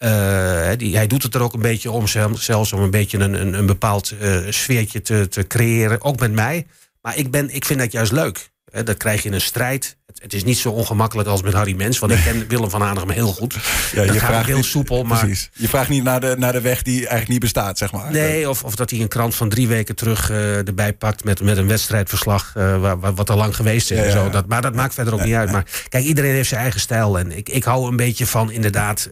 Eh, 0.03 0.69
die, 0.77 0.95
hij 0.95 1.07
doet 1.07 1.23
het 1.23 1.35
er 1.35 1.41
ook 1.41 1.53
een 1.53 1.61
beetje 1.61 1.91
om, 1.91 2.07
zel- 2.07 2.37
zelfs 2.37 2.73
om 2.73 2.81
een 2.81 2.91
beetje 2.91 3.17
een, 3.19 3.33
een, 3.41 3.53
een 3.53 3.65
bepaald 3.65 4.13
eh, 4.19 4.37
sfeertje 4.49 5.01
te, 5.01 5.27
te 5.27 5.47
creëren. 5.47 6.01
Ook 6.01 6.19
met 6.19 6.31
mij. 6.31 6.65
Maar 7.01 7.17
ik, 7.17 7.31
ben, 7.31 7.49
ik 7.55 7.65
vind 7.65 7.79
dat 7.79 7.91
juist 7.91 8.11
leuk. 8.11 8.51
Hè, 8.71 8.83
dan 8.83 8.97
krijg 8.97 9.23
je 9.23 9.31
een 9.31 9.41
strijd. 9.41 9.97
Het, 10.05 10.21
het 10.21 10.33
is 10.33 10.43
niet 10.43 10.57
zo 10.57 10.69
ongemakkelijk 10.69 11.27
als 11.29 11.41
met 11.41 11.53
Harry 11.53 11.73
Mens. 11.75 11.99
Want 11.99 12.11
ik 12.11 12.19
ken 12.23 12.47
Willem 12.47 12.69
van 12.69 12.81
Hanegem 12.81 13.09
heel 13.09 13.27
goed. 13.33 13.55
Ja, 13.93 14.05
dat 14.05 14.17
gaat 14.17 14.39
ook 14.39 14.45
heel 14.45 14.55
niet- 14.55 14.65
soepel. 14.65 15.03
Maar 15.03 15.19
Precies. 15.19 15.49
Je 15.53 15.67
vraagt 15.67 15.89
niet 15.89 16.03
naar 16.03 16.19
de, 16.19 16.35
naar 16.37 16.51
de 16.51 16.61
weg 16.61 16.81
die 16.81 16.97
eigenlijk 16.97 17.29
niet 17.29 17.39
bestaat, 17.39 17.77
zeg 17.77 17.91
maar. 17.91 18.11
Nee, 18.11 18.49
of, 18.49 18.63
of 18.63 18.75
dat 18.75 18.89
hij 18.89 18.99
een 18.99 19.07
krant 19.07 19.35
van 19.35 19.49
drie 19.49 19.67
weken 19.67 19.95
terug 19.95 20.29
eh, 20.29 20.67
erbij 20.67 20.93
pakt 20.93 21.23
met, 21.23 21.41
met 21.41 21.57
een 21.57 21.67
wedstrijdverslag 21.67 22.51
waar, 22.53 23.13
wat 23.13 23.29
al 23.29 23.37
lang 23.37 23.55
geweest 23.55 23.91
is. 23.91 23.97
Ja, 23.97 24.03
en 24.03 24.11
zo. 24.11 24.29
Dat, 24.29 24.47
maar 24.47 24.61
dat 24.61 24.75
maakt 24.75 24.93
verder 24.93 25.13
ook 25.13 25.23
niet 25.23 25.33
uit. 25.35 25.51
Maar 25.51 25.65
kijk, 25.89 26.03
iedereen 26.03 26.33
heeft 26.33 26.49
zijn 26.49 26.61
eigen 26.61 26.79
stijl. 26.79 27.19
En 27.19 27.37
ik, 27.37 27.49
ik 27.49 27.63
hou 27.63 27.87
een 27.89 27.95
beetje 27.97 28.25
van 28.27 28.51
inderdaad 28.51 29.09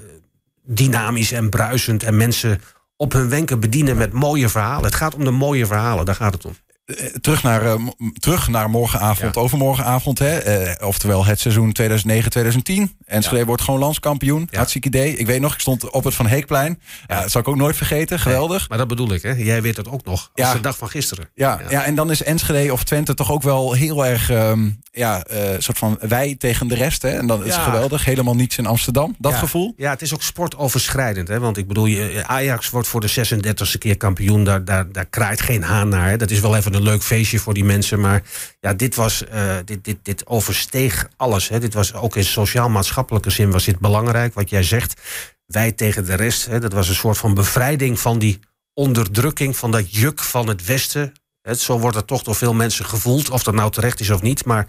dynamisch 0.63 1.31
en 1.31 1.49
bruisend. 1.49 2.03
En 2.03 2.17
mensen 2.17 2.61
op 2.95 3.13
hun 3.13 3.29
wenken 3.29 3.59
bedienen 3.59 3.97
met 3.97 4.13
mooie 4.13 4.49
verhalen. 4.49 4.85
Het 4.85 4.95
gaat 4.95 5.15
om 5.15 5.23
de 5.23 5.31
mooie 5.31 5.65
verhalen, 5.65 6.05
daar 6.05 6.15
gaat 6.15 6.33
het 6.33 6.45
om. 6.45 6.55
Eh, 6.97 7.05
terug, 7.21 7.43
naar, 7.43 7.63
uh, 7.65 7.73
terug 8.19 8.47
naar 8.47 8.69
morgenavond, 8.69 9.35
Ja. 9.35 9.41
overmorgenavond. 9.41 10.19
Hè? 10.19 10.37
Eh, 10.37 10.87
oftewel 10.87 11.25
het 11.25 11.39
seizoen 11.39 11.71
2009-2010. 11.73 12.95
Enschede 13.05 13.39
Ja. 13.39 13.45
wordt 13.45 13.61
gewoon 13.61 13.79
landskampioen. 13.79 14.47
Ja. 14.51 14.57
Hartstikke 14.57 14.87
idee. 14.87 15.15
Ik 15.17 15.25
weet 15.25 15.41
nog, 15.41 15.53
ik 15.53 15.59
stond 15.59 15.89
op 15.89 16.03
het 16.03 16.13
Van 16.13 16.27
Heekplein. 16.27 16.81
Ja, 17.07 17.21
dat 17.21 17.31
zal 17.31 17.41
ik 17.41 17.47
ook 17.47 17.55
nooit 17.55 17.75
vergeten. 17.75 18.19
Geweldig. 18.19 18.69
Maar 18.69 18.77
dat 18.77 18.87
bedoel 18.87 19.13
ik, 19.13 19.21
hè? 19.21 19.31
Jij 19.31 19.61
weet 19.61 19.77
het 19.77 19.89
ook 19.89 20.05
nog. 20.05 20.29
Als 20.35 20.51
de 20.53 20.59
dag 20.59 20.77
van 20.77 20.89
gisteren. 20.89 21.29
Ja, 21.35 21.59
ja. 21.69 21.83
en 21.83 21.95
dan 21.95 22.11
is 22.11 22.23
Enschede 22.23 22.73
of 22.73 22.83
Twente 22.83 23.13
toch 23.13 23.31
ook 23.31 23.41
wel 23.43 23.73
heel 23.73 24.05
erg... 24.05 24.29
ehm, 24.29 24.69
ja, 24.91 25.23
eh, 25.23 25.39
soort 25.57 25.77
van 25.77 25.97
wij 26.07 26.35
tegen 26.37 26.67
de 26.67 26.75
rest. 26.75 27.01
Hè? 27.01 27.09
En 27.09 27.27
dan 27.27 27.45
is 27.45 27.55
geweldig. 27.55 28.05
Helemaal 28.05 28.35
niets 28.35 28.57
in 28.57 28.65
Amsterdam. 28.65 29.15
Dat 29.19 29.33
gevoel. 29.33 29.73
Ja, 29.77 29.89
het 29.89 30.01
is 30.01 30.13
ook 30.13 30.21
sportoverschrijdend. 30.23 31.27
Hè? 31.27 31.39
Want 31.39 31.57
ik 31.57 31.67
bedoel, 31.67 31.85
je- 31.85 32.23
Ajax 32.27 32.69
wordt 32.69 32.87
voor 32.87 33.01
de 33.01 33.07
36e 33.07 33.77
keer 33.77 33.97
kampioen. 33.97 34.43
Daar, 34.43 34.65
daar, 34.65 34.91
daar 34.91 35.05
kraait 35.05 35.41
geen 35.41 35.63
haan 35.63 35.89
naar. 35.89 36.09
Hè? 36.09 36.17
Dat 36.17 36.29
is 36.31 36.39
wel 36.39 36.55
even 36.55 36.73
een 36.73 36.80
leuk 36.83 37.03
feestje 37.03 37.39
voor 37.39 37.53
die 37.53 37.63
mensen. 37.63 37.99
Maar 37.99 38.23
ja, 38.59 38.73
dit, 38.73 38.95
was, 38.95 39.25
eh, 39.25 39.55
dit, 39.65 39.83
dit, 39.83 39.97
dit 40.01 40.27
oversteeg 40.27 41.07
alles. 41.17 41.49
Hè? 41.49 41.59
Dit 41.59 41.73
was 41.73 41.93
ook 41.93 42.15
in 42.15 42.23
sociaal-maatschappelijke 42.23 43.29
zin 43.29 43.51
was 43.51 43.65
dit 43.65 43.79
belangrijk. 43.79 44.33
Wat 44.33 44.49
jij 44.49 44.63
zegt, 44.63 45.01
wij 45.45 45.71
tegen 45.71 46.05
de 46.05 46.13
rest. 46.13 46.45
Hè? 46.45 46.59
Dat 46.59 46.73
was 46.73 46.89
een 46.89 46.95
soort 46.95 47.17
van 47.17 47.33
bevrijding 47.33 47.99
van 47.99 48.19
die 48.19 48.39
onderdrukking... 48.73 49.57
van 49.57 49.71
dat 49.71 49.95
juk 49.95 50.19
van 50.19 50.47
het 50.47 50.65
Westen. 50.65 51.11
Hè? 51.41 51.53
Zo 51.53 51.79
wordt 51.79 51.95
het 51.95 52.07
toch 52.07 52.23
door 52.23 52.35
veel 52.35 52.53
mensen 52.53 52.85
gevoeld. 52.85 53.29
Of 53.29 53.43
dat 53.43 53.53
nou 53.53 53.71
terecht 53.71 53.99
is 53.99 54.09
of 54.09 54.21
niet. 54.21 54.45
Maar 54.45 54.67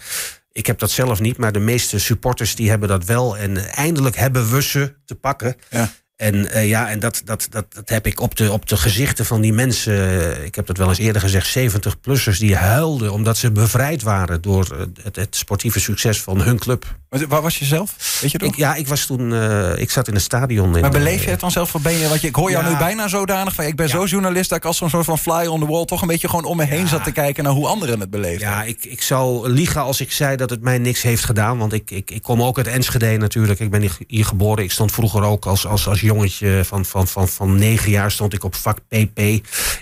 ik 0.53 0.67
heb 0.67 0.79
dat 0.79 0.91
zelf 0.91 1.21
niet, 1.21 1.37
maar 1.37 1.53
de 1.53 1.59
meeste 1.59 1.99
supporters 1.99 2.55
die 2.55 2.71
hebben 2.71 2.89
dat 2.89 3.05
wel. 3.05 3.37
En 3.37 3.57
eindelijk 3.57 4.17
hebben 4.17 4.51
we 4.51 4.63
ze 4.63 4.95
te 5.05 5.15
pakken. 5.15 5.57
Ja. 5.71 5.93
En 6.23 6.51
eh, 6.53 6.69
ja, 6.69 6.89
en 6.91 7.01
dat, 7.01 7.23
dat, 7.25 7.47
dat, 7.51 7.65
dat 7.75 7.89
heb 7.89 8.07
ik 8.07 8.21
op 8.21 8.37
de, 8.37 8.53
op 8.53 8.69
de 8.69 8.77
gezichten 8.77 9.27
van 9.27 9.41
die 9.41 9.53
mensen. 9.53 9.93
eh, 10.37 10.45
ik 10.45 10.55
heb 10.55 10.67
dat 10.67 10.77
wel 10.77 10.89
eens 10.89 10.99
eerder 10.99 11.21
gezegd, 11.23 11.59
70-plussers 11.59 12.39
die 12.39 12.57
huilden 12.57 13.13
omdat 13.13 13.37
ze 13.37 13.51
bevrijd 13.53 14.03
waren 14.03 14.41
door 14.43 14.67
eh, 14.73 14.79
het, 15.03 15.17
het 15.17 15.37
sportieve 15.37 15.81
succes 15.81 16.21
van 16.21 16.41
hun 16.41 16.59
club. 16.59 16.85
Waar 17.29 17.43
was 17.43 17.59
je 17.59 17.65
zelf? 17.65 18.19
Weet 18.21 18.31
je? 18.31 18.39
Ik, 18.39 18.57
ja, 18.57 18.75
ik 18.75 18.89
was 18.89 19.07
toen, 19.07 19.35
ik 19.79 19.91
zat 19.91 20.09
in 20.09 20.15
het 20.15 20.23
stadion. 20.23 20.75
In, 20.75 20.81
maar 20.81 20.91
beleef 20.91 21.25
je 21.25 21.31
het 21.31 21.41
dan 21.41 21.51
zelf? 21.51 21.73
Wat 21.73 21.83
ben 21.83 21.93
je, 21.99 22.09
want 22.09 22.21
je, 22.21 22.29
ik 22.29 22.35
hoor 22.35 22.51
jou 22.51 22.65
Ja. 22.65 22.71
nu 22.71 22.77
bijna 22.77 23.09
zodanig 23.09 23.55
van... 23.55 23.65
ik 23.65 23.77
ben 23.77 23.87
Ja. 23.87 23.93
zo 23.93 24.05
journalist 24.05 24.49
dat 24.49 24.59
ik 24.59 24.65
als 24.65 24.77
zo'n 24.77 24.91
soort 24.91 25.05
van 25.05 25.19
fly 25.19 25.47
on 25.47 25.61
the 25.61 25.67
wall... 25.67 25.85
toch 25.85 26.01
een 26.03 26.09
beetje 26.09 26.29
gewoon 26.29 26.45
om 26.45 26.57
me 26.57 26.65
heen 26.65 26.81
Ja. 26.81 26.87
zat 26.87 27.05
te 27.05 27.13
kijken... 27.13 27.45
naar 27.45 27.53
hoe 27.53 27.67
anderen 27.67 28.01
het 28.01 28.11
beleefden. 28.11 28.49
Ja, 28.49 28.63
ik, 28.63 28.85
ik 28.85 29.03
zou 29.03 29.49
liegen 29.51 29.83
als 29.83 30.01
ik 30.01 30.13
zei 30.13 30.37
dat 30.37 30.51
het 30.51 30.63
mij 30.63 30.79
niks 30.79 31.03
heeft 31.03 31.25
gedaan. 31.25 31.59
Want 31.59 31.73
ik, 31.73 31.91
ik, 31.91 32.11
ik 32.11 32.23
kom 32.23 32.43
ook 32.43 32.57
uit 32.57 32.67
Enschede 32.67 33.17
natuurlijk. 33.17 33.61
Ik 33.61 33.71
ben 33.71 33.81
hier, 33.81 33.97
hier 34.07 34.25
geboren. 34.25 34.65
Ik 34.65 34.73
stond 34.73 34.93
vroeger 34.93 35.23
ook 35.23 35.47
als, 35.47 35.67
als, 35.67 35.89
als 35.89 36.01
jongetje 36.13 36.61
van, 36.65 36.85
van, 36.85 37.09
van, 37.09 37.29
van 37.29 37.59
negen 37.59 37.91
jaar... 37.91 38.11
stond 38.11 38.33
ik 38.35 38.45
op 38.45 38.55
vak 38.55 38.79
PP 38.89 39.19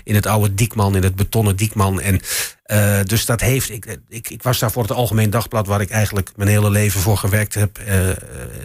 in 0.03 0.15
het 0.15 0.25
oude 0.25 0.53
Diekman, 0.53 0.95
in 0.95 1.03
het 1.03 1.15
betonnen 1.15 1.55
Diekman. 1.55 2.01
En 2.01 2.19
eh, 2.63 2.99
dus 3.03 3.25
dat 3.25 3.41
heeft... 3.41 3.69
Ik, 3.69 3.97
ik, 4.09 4.29
ik 4.29 4.43
was 4.43 4.59
daar 4.59 4.71
voor 4.71 4.81
het 4.83 4.91
Algemeen 4.91 5.29
Dagblad... 5.29 5.67
waar 5.67 5.81
ik 5.81 5.89
eigenlijk 5.89 6.29
mijn 6.35 6.49
hele 6.49 6.69
leven 6.69 7.01
voor 7.01 7.17
gewerkt 7.17 7.53
heb. 7.53 7.77
eh, 7.77 8.09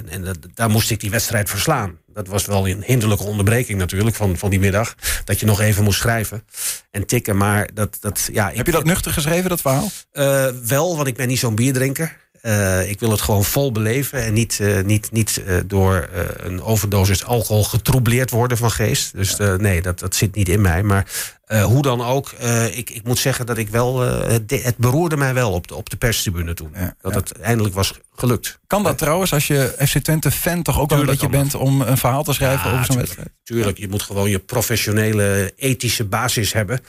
en 0.09 0.25
dat- 0.25 0.39
daar 0.55 0.71
moest 0.71 0.91
ik 0.91 1.01
die 1.01 1.11
wedstrijd 1.11 1.51
verslaan. 1.51 1.99
Dat 2.15 2.27
was 2.29 2.47
wel 2.47 2.69
een 2.69 2.83
hinderlijke 2.87 3.25
onderbreking 3.25 3.79
natuurlijk 3.79 4.17
van, 4.17 4.37
van 4.39 4.51
die 4.51 4.59
middag. 4.61 4.95
Dat 5.25 5.41
je 5.41 5.47
nog 5.47 5.61
even 5.61 5.85
moest 5.85 5.99
schrijven 6.01 6.45
en 6.91 7.07
tikken. 7.07 7.37
Maar 7.37 7.71
dat... 7.75 7.97
dat 8.01 8.29
ja, 8.33 8.51
ik- 8.51 8.57
Heb 8.57 8.67
je 8.67 8.73
dat 8.73 8.85
nuchter 8.85 9.13
geschreven, 9.13 9.49
dat 9.49 9.61
verhaal? 9.61 9.91
eh, 10.13 10.47
wel, 10.67 10.97
want 10.97 11.09
ik 11.09 11.17
ben 11.17 11.29
niet 11.29 11.39
zo'n 11.39 11.55
bierdrinker. 11.55 12.17
Eh, 12.47 12.91
ik 12.91 13.01
wil 13.01 13.11
het 13.11 13.21
gewoon 13.21 13.45
vol 13.45 13.73
beleven 13.73 14.23
en 14.25 14.33
niet, 14.33 14.61
eh, 14.61 14.81
niet, 14.85 15.13
niet 15.13 15.43
eh, 15.47 15.57
door 15.67 16.09
een 16.37 16.63
overdosis 16.63 17.25
alcohol 17.25 17.65
getroubleerd 17.65 18.31
worden 18.31 18.57
van 18.57 18.71
geest. 18.71 19.13
Dus 19.15 19.37
nee, 19.59 19.83
dat, 19.83 19.99
dat 19.99 20.15
zit 20.15 20.35
niet 20.35 20.49
in 20.49 20.61
mij. 20.61 20.83
Maar 20.83 21.35
hoe 21.65 21.83
dan 21.83 22.05
ook, 22.05 22.33
ik, 22.73 22.91
ik 22.91 23.05
moet 23.05 23.19
zeggen 23.19 23.47
dat 23.47 23.59
ik 23.59 23.69
wel. 23.69 24.01
het, 24.01 24.49
de- 24.49 24.61
het 24.61 24.77
beroerde 24.77 25.17
mij 25.17 25.35
wel 25.35 25.53
op 25.53 25.69
de, 25.69 25.75
op 25.75 25.91
de 25.91 25.97
perstribune 25.97 26.55
toen. 26.55 26.71
Ja, 26.75 26.95
dat 27.01 27.13
ja. 27.13 27.19
het 27.19 27.33
eindelijk 27.33 27.75
was 27.75 27.93
gelukt. 28.17 28.59
Kan 28.67 28.83
dat 28.83 28.99
trouwens, 28.99 29.33
als 29.33 29.47
je 29.47 29.75
FC 29.79 29.99
Twente 29.99 30.31
fan 30.31 30.63
toch 30.63 30.81
ook 30.81 30.91
wel 30.91 31.01
een 31.01 31.07
beetje 31.07 31.29
bent... 31.29 31.55
om 31.55 31.81
een 31.81 31.99
verhaal 31.99 32.25
te 32.25 32.33
schrijven 32.33 32.69
Ja, 32.69 32.73
over 32.73 32.85
zo'n 32.87 32.97
wedstrijd? 32.97 33.31
Tuurlijk, 33.43 33.79
je 33.79 33.89
moet 33.89 34.03
gewoon 34.03 34.31
je 34.31 34.39
professionele, 34.39 35.53
ethische 35.57 36.05
basis 36.05 36.53
hebben. 36.53 36.81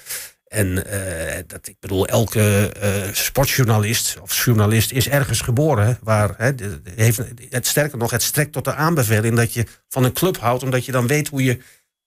En 0.47 0.85
eh, 0.85 1.43
dat, 1.47 1.67
ik 1.67 1.75
bedoel, 1.79 2.07
elke 2.07 2.71
eh, 2.79 3.13
sportjournalist 3.13 4.17
of 4.21 4.43
journalist 4.45 4.91
is 4.91 5.07
ergens 5.09 5.41
geboren. 5.41 5.97
Waar, 6.01 6.33
hè, 6.37 6.55
de- 6.55 6.81
de- 6.81 6.91
heeft, 6.95 7.19
het, 7.49 7.67
sterker 7.67 7.97
nog, 7.97 8.11
het 8.11 8.23
strekt 8.23 8.51
tot 8.51 8.65
de 8.65 8.73
aanbeveling 8.73 9.35
dat 9.35 9.53
je 9.53 9.65
van 9.89 10.03
een 10.03 10.13
club 10.13 10.37
houdt, 10.37 10.63
omdat 10.63 10.85
je 10.85 10.91
dan 10.91 11.07
weet 11.07 11.27
hoe, 11.27 11.43
je, 11.43 11.57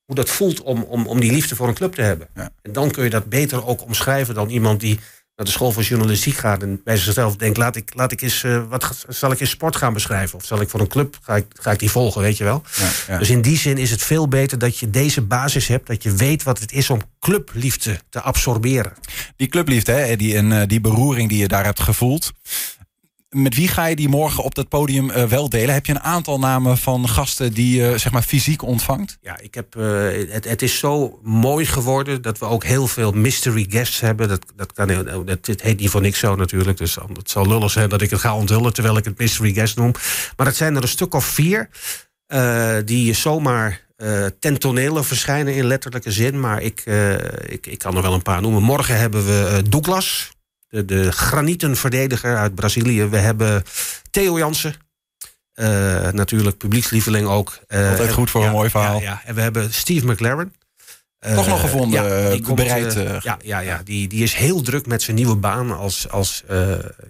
hoe 0.05 0.15
dat 0.15 0.31
voelt 0.31 0.61
om, 0.63 0.83
om, 0.83 1.07
om 1.07 1.21
die 1.21 1.33
liefde 1.33 1.57
voor 1.57 1.69
een 1.69 1.75
club 1.75 1.95
te 1.95 2.03
hebben. 2.03 2.29
Ja. 2.35 2.51
En 2.63 2.73
dan 2.73 2.91
kun 2.91 3.05
je 3.05 3.11
dat 3.11 3.29
beter 3.29 3.67
ook 3.67 3.83
omschrijven 3.83 4.35
dan 4.35 4.49
iemand 4.49 4.81
die 4.81 5.01
naar 5.41 5.49
de 5.49 5.55
school 5.55 5.73
van 5.73 5.83
journalistiek 5.83 6.37
gaat 6.37 6.63
en 6.63 6.81
bij 6.85 6.97
zichzelf 6.97 7.37
denkt: 7.37 7.57
laat 7.57 7.77
ik, 7.77 7.91
laat 7.95 8.13
ik 8.13 8.21
eens, 8.21 8.43
eh, 8.43 8.63
wat 8.69 9.05
zal 9.09 9.33
ik 9.33 9.41
eens 9.41 9.51
sport 9.51 9.77
gaan 9.77 9.93
beschrijven? 9.93 10.39
Of 10.39 10.45
zal 10.45 10.61
ik 10.61 10.69
voor 10.69 10.81
een 10.81 10.89
club, 10.89 11.19
ga 11.23 11.37
ik, 11.37 11.47
ga 11.53 11.71
ik 11.71 11.79
die 11.79 11.91
volgen, 11.91 12.21
weet 12.21 12.37
je 12.37 12.45
wel? 12.45 12.63
Ja, 12.77 12.91
ja. 13.09 13.19
Dus 13.19 13.31
in 13.31 13.43
die 13.43 13.59
zin 13.59 13.79
is 13.79 13.91
het 13.91 14.03
veel 14.03 14.29
beter 14.29 14.59
dat 14.59 14.79
je 14.79 14.91
deze 14.91 15.21
basis 15.21 15.67
hebt. 15.67 15.87
Dat 15.87 16.03
je 16.03 16.15
weet 16.15 16.43
wat 16.43 16.59
het 16.59 16.73
is 16.73 16.91
om 16.91 17.01
clubliefde 17.21 18.01
te 18.09 18.21
absorberen. 18.21 18.93
Die 19.37 19.49
clubliefde 19.49 19.93
hè, 19.93 20.17
die, 20.17 20.37
en 20.37 20.61
eh, 20.61 20.69
die 20.69 20.81
beroering 20.81 21.29
die 21.29 21.39
je 21.39 21.49
daar 21.49 21.65
hebt 21.65 21.81
gevoeld. 21.81 22.33
Met 23.37 23.55
wie 23.55 23.69
ga 23.69 23.87
je 23.87 23.97
die 23.97 24.09
morgen 24.09 24.45
op 24.45 24.55
dat 24.55 24.69
podium 24.69 25.11
eh, 25.11 25.25
wel 25.25 25.49
delen? 25.49 25.75
Heb 25.75 25.87
je 25.87 25.93
een 25.93 26.01
aantal 26.01 26.39
namen 26.39 26.79
van 26.79 27.09
gasten 27.09 27.53
die 27.53 27.77
je 27.83 27.99
zeg 27.99 28.13
maar 28.13 28.23
fysiek 28.23 28.63
ontvangt? 28.63 29.19
Ja, 29.21 29.39
ik 29.41 29.55
heb, 29.55 29.77
eh, 29.77 29.83
het, 30.29 30.45
het 30.45 30.63
is 30.63 30.79
zo 30.79 31.19
mooi 31.23 31.67
geworden 31.67 32.23
dat 32.23 32.39
we 32.39 32.45
ook 32.45 32.65
heel 32.65 32.87
veel 32.87 33.13
mystery 33.13 33.67
guests 33.69 34.01
hebben. 34.01 34.29
Dat, 34.29 34.45
dat, 34.57 34.73
kan, 34.73 34.89
heel- 34.89 35.25
dat, 35.25 35.47
het 35.47 35.63
heet 35.63 35.81
niet 35.81 35.91
voor 35.91 36.01
niks 36.01 36.19
zo 36.19 36.35
natuurlijk. 36.35 36.79
Dus 36.79 36.95
het 37.13 37.31
zal 37.31 37.47
lullig 37.47 37.71
zijn 37.71 37.89
dat 37.89 38.01
ik 38.01 38.11
het 38.11 38.21
ga 38.21 38.37
onthullen 38.37 38.73
terwijl 38.73 38.97
ik 38.97 39.05
het 39.05 39.19
mystery 39.19 39.53
guest 39.53 39.77
noem. 39.77 39.93
Maar 40.37 40.47
het 40.47 40.57
zijn 40.57 40.77
er 40.77 40.83
een 40.83 40.89
stuk 40.89 41.15
of 41.15 41.25
vier 41.25 41.69
eh, 42.27 42.77
die 42.85 43.13
zomaar 43.13 43.87
eh 43.97 44.27
ten 44.39 45.05
verschijnen 45.05 45.55
in 45.55 45.65
letterlijke 45.65 46.11
zin. 46.11 46.41
Maar 46.41 46.63
ik, 46.63 46.81
eh, 46.85 47.13
ik, 47.47 47.67
ik 47.67 47.79
kan 47.79 47.97
er 47.97 48.03
wel 48.03 48.15
een 48.15 48.23
paar 48.23 48.41
noemen. 48.41 48.63
Morgen 48.63 48.99
hebben 48.99 49.27
we 49.27 49.47
eh, 49.47 49.71
Douglas, 49.71 50.31
de, 50.71 50.85
de 50.85 51.13
granieten 51.13 51.77
verdediger 51.77 52.37
uit 52.37 52.55
Brazilië. 52.55 53.05
We 53.05 53.17
hebben 53.19 53.63
Theo 54.11 54.39
Jansen. 54.39 54.75
eh, 55.53 56.09
natuurlijk 56.09 56.57
publiekslieveling 56.59 57.27
ook. 57.29 57.59
Eh, 57.67 57.91
Altijd 57.91 58.13
goed 58.13 58.31
voor 58.31 58.41
ja, 58.41 58.47
een 58.47 58.53
mooi 58.53 58.71
verhaal. 58.71 58.97
Ja, 58.99 59.03
ja. 59.03 59.23
En 59.25 59.35
we 59.35 59.41
hebben 59.41 59.73
Steve 59.75 60.07
McLaren. 60.07 60.55
Eh, 61.19 61.35
Toch 61.35 61.47
nog 61.47 61.61
gevonden, 61.61 62.31
die 62.31 62.47
eh, 62.47 62.55
bereid, 62.55 63.23
ja, 63.23 63.39
ja, 63.43 63.59
ja 63.59 63.81
die, 63.85 64.09
die 64.09 64.23
is 64.23 64.35
heel 64.35 64.61
druk 64.63 64.87
met 64.87 65.03
zijn 65.03 65.17
nieuwe 65.17 65.37
baan 65.37 65.77
als, 65.77 66.09
als, 66.11 66.45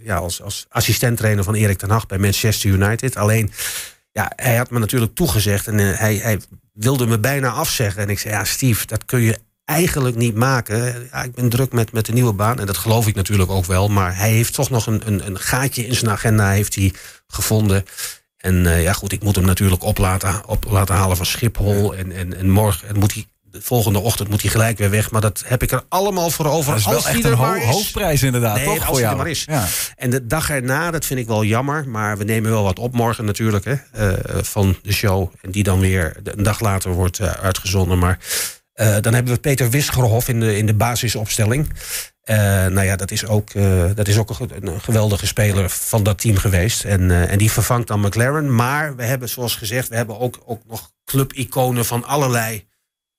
ja, 0.02 0.17
als, 0.17 0.43
als 0.43 0.67
assistent-trainer 0.69 1.45
van 1.45 1.55
Erik 1.55 1.79
ten 1.79 1.90
Hag 1.90 2.07
bij 2.07 2.19
Manchester 2.19 2.71
United. 2.71 3.17
Alleen, 3.17 3.52
ja, 4.12 4.33
hij 4.37 4.57
had 4.57 4.71
me 4.71 4.79
natuurlijk 4.79 5.14
toegezegd 5.14 5.67
en 5.67 5.79
hij, 5.79 6.17
hij 6.17 6.40
wilde 6.73 7.07
me 7.07 7.19
bijna 7.19 7.49
afzeggen. 7.50 8.02
En 8.02 8.09
ik 8.09 8.19
zei, 8.19 8.35
ja, 8.35 8.45
Steve, 8.45 8.87
dat 8.87 9.05
kun 9.05 9.21
je 9.21 9.38
eigenlijk 9.70 10.16
niet 10.16 10.34
maken. 10.34 11.08
Ja, 11.12 11.22
ik 11.22 11.34
ben 11.34 11.48
druk 11.48 11.72
met, 11.72 11.92
met 11.92 12.06
de 12.06 12.12
nieuwe 12.12 12.32
baan 12.32 12.58
en 12.60 12.66
dat 12.66 12.76
geloof 12.76 13.06
ik 13.06 13.14
natuurlijk 13.14 13.50
ook 13.50 13.64
wel. 13.64 13.88
Maar 13.88 14.16
hij 14.16 14.30
heeft 14.30 14.54
toch 14.54 14.70
nog 14.70 14.86
een, 14.86 15.02
een, 15.04 15.26
een 15.26 15.38
gaatje 15.38 15.86
in 15.86 15.94
zijn 15.94 16.10
agenda 16.10 16.50
heeft 16.50 16.74
hij 16.74 16.92
gevonden. 17.28 17.84
En 18.36 18.66
eh, 18.66 18.82
ja, 18.82 18.92
goed, 18.92 19.12
ik 19.12 19.22
moet 19.22 19.36
hem 19.36 19.44
natuurlijk 19.44 19.82
op 19.82 19.98
laten, 19.98 20.42
op 20.46 20.64
laten 20.70 20.94
halen 20.94 21.16
van 21.16 21.26
Schiphol. 21.26 21.94
En, 21.94 22.12
en, 22.12 22.36
en 22.36 22.50
morgen 22.50 22.88
en 22.88 22.98
moet 22.98 23.12
hij, 23.14 23.26
de 23.42 23.62
volgende 23.62 23.98
ochtend 23.98 24.28
moet 24.28 24.42
hij 24.42 24.50
gelijk 24.50 24.78
weer 24.78 24.90
weg. 24.90 25.10
Maar 25.10 25.20
dat 25.20 25.42
heb 25.46 25.62
ik 25.62 25.70
er 25.72 25.82
allemaal 25.88 26.30
voor 26.30 26.46
over. 26.46 26.70
Dat 26.70 26.78
is 26.80 26.84
wel 26.86 26.94
als 26.94 27.04
echt 27.04 27.24
een 27.24 27.32
ho- 27.32 27.46
maar 27.46 27.58
is. 27.62 27.64
hoofdprijs 27.64 28.22
inderdaad, 28.22 28.56
Nee, 28.56 28.64
toch? 28.64 28.76
als 28.76 28.84
voor 28.86 28.96
die 28.96 29.06
er 29.06 29.16
maar 29.16 29.28
is. 29.28 29.44
Ja. 29.46 29.66
En 29.96 30.10
de 30.10 30.26
dag 30.26 30.50
erna, 30.50 30.90
dat 30.90 31.04
vind 31.04 31.20
ik 31.20 31.26
wel 31.26 31.44
jammer. 31.44 31.88
Maar 31.88 32.18
we 32.18 32.24
nemen 32.24 32.50
wel 32.50 32.62
wat 32.62 32.78
op 32.78 32.92
morgen 32.94 33.24
natuurlijk 33.24 33.64
hè, 33.64 33.74
eh, 33.92 34.42
van 34.42 34.76
de 34.82 34.92
show. 34.92 35.32
En 35.42 35.50
die 35.50 35.62
dan 35.62 35.80
weer 35.80 36.16
een 36.24 36.42
dag 36.42 36.60
later 36.60 36.92
wordt 36.92 37.18
eh, 37.18 37.30
uitgezonden. 37.30 37.98
Maar 37.98 38.18
eh, 38.80 38.96
dan 39.00 39.14
hebben 39.14 39.32
we 39.34 39.40
Peter 39.40 39.70
Wisgerhof 39.70 40.28
in 40.28 40.40
de, 40.40 40.56
in 40.56 40.66
de 40.66 40.75
basisopstelling. 40.75 41.68
Eh, 42.22 42.37
nou 42.66 42.82
ja, 42.82 42.96
dat 42.96 43.10
is 43.10 43.26
ook, 43.26 43.50
eh, 43.50 43.84
dat 43.94 44.08
is 44.08 44.18
ook 44.18 44.28
een, 44.28 44.34
ge- 44.37 44.49
een 44.60 44.80
geweldige 44.80 45.26
speler 45.26 45.70
van 45.70 46.02
dat 46.02 46.18
team 46.18 46.37
geweest. 46.37 46.84
En, 46.84 47.28
en 47.28 47.38
die 47.38 47.50
vervangt 47.50 47.88
dan 47.88 48.00
McLaren. 48.00 48.54
Maar 48.54 48.96
we 48.96 49.02
hebben, 49.04 49.28
zoals 49.28 49.56
gezegd, 49.56 49.88
we 49.88 49.96
hebben 49.96 50.18
ook, 50.18 50.38
ook 50.44 50.62
nog 50.66 50.90
clubiconen 51.04 51.84
van 51.84 52.04
allerlei 52.04 52.68